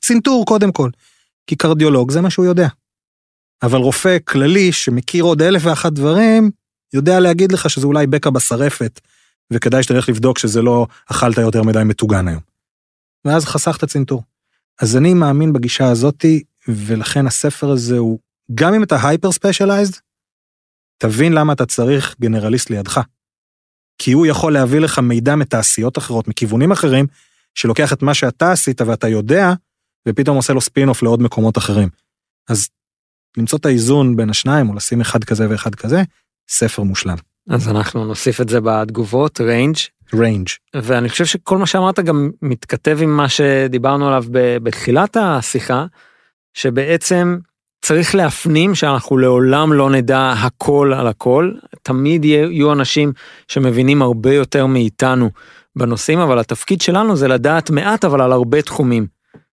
[0.00, 0.90] צנתור קודם כל,
[1.46, 2.68] כי קרדיולוג זה מה שהוא יודע.
[3.62, 6.50] אבל רופא כללי שמכיר עוד אלף ואחת דברים,
[6.94, 9.00] יודע להגיד לך שזה אולי בקע בשרפת,
[9.52, 12.40] וכדאי שתלך לבדוק שזה לא אכלת יותר מדי מטוגן היום.
[13.24, 14.22] ואז חסכת צנתור.
[14.80, 18.18] אז אני מאמין בגישה הזאתי, ולכן הספר הזה הוא,
[18.54, 19.96] גם אם אתה hyper specialized,
[20.98, 23.00] תבין למה אתה צריך גנרליסט לידך.
[23.98, 27.06] כי הוא יכול להביא לך מידע מתעשיות אחרות, מכיוונים אחרים,
[27.54, 29.52] שלוקח את מה שאתה עשית ואתה יודע,
[30.08, 31.88] ופתאום עושה לו spin off לעוד מקומות אחרים.
[32.48, 32.68] אז
[33.36, 36.02] למצוא את האיזון בין השניים, או לשים אחד כזה ואחד כזה,
[36.48, 37.16] ספר מושלם.
[37.50, 39.76] אז אנחנו נוסיף את זה בתגובות, Range.
[40.14, 40.48] ריינג'.
[40.74, 44.24] ואני חושב שכל מה שאמרת גם מתכתב עם מה שדיברנו עליו
[44.62, 45.86] בתחילת השיחה,
[46.54, 47.38] שבעצם
[47.80, 51.52] צריך להפנים שאנחנו לעולם לא נדע הכל על הכל,
[51.82, 53.12] תמיד יהיו אנשים
[53.48, 55.30] שמבינים הרבה יותר מאיתנו
[55.76, 59.06] בנושאים, אבל התפקיד שלנו זה לדעת מעט אבל על הרבה תחומים,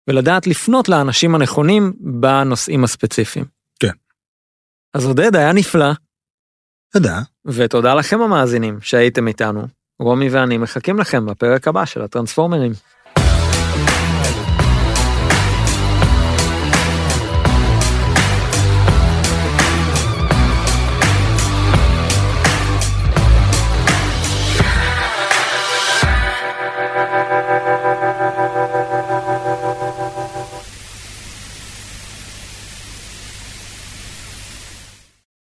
[0.09, 3.45] ולדעת לפנות לאנשים הנכונים בנושאים הספציפיים.
[3.81, 3.93] כן.
[4.95, 5.93] אז עודד, היה נפלא.
[6.93, 7.21] תודה.
[7.45, 9.67] ותודה לכם המאזינים שהייתם איתנו.
[10.01, 12.73] רומי ואני מחכים לכם בפרק הבא של הטרנספורמרים.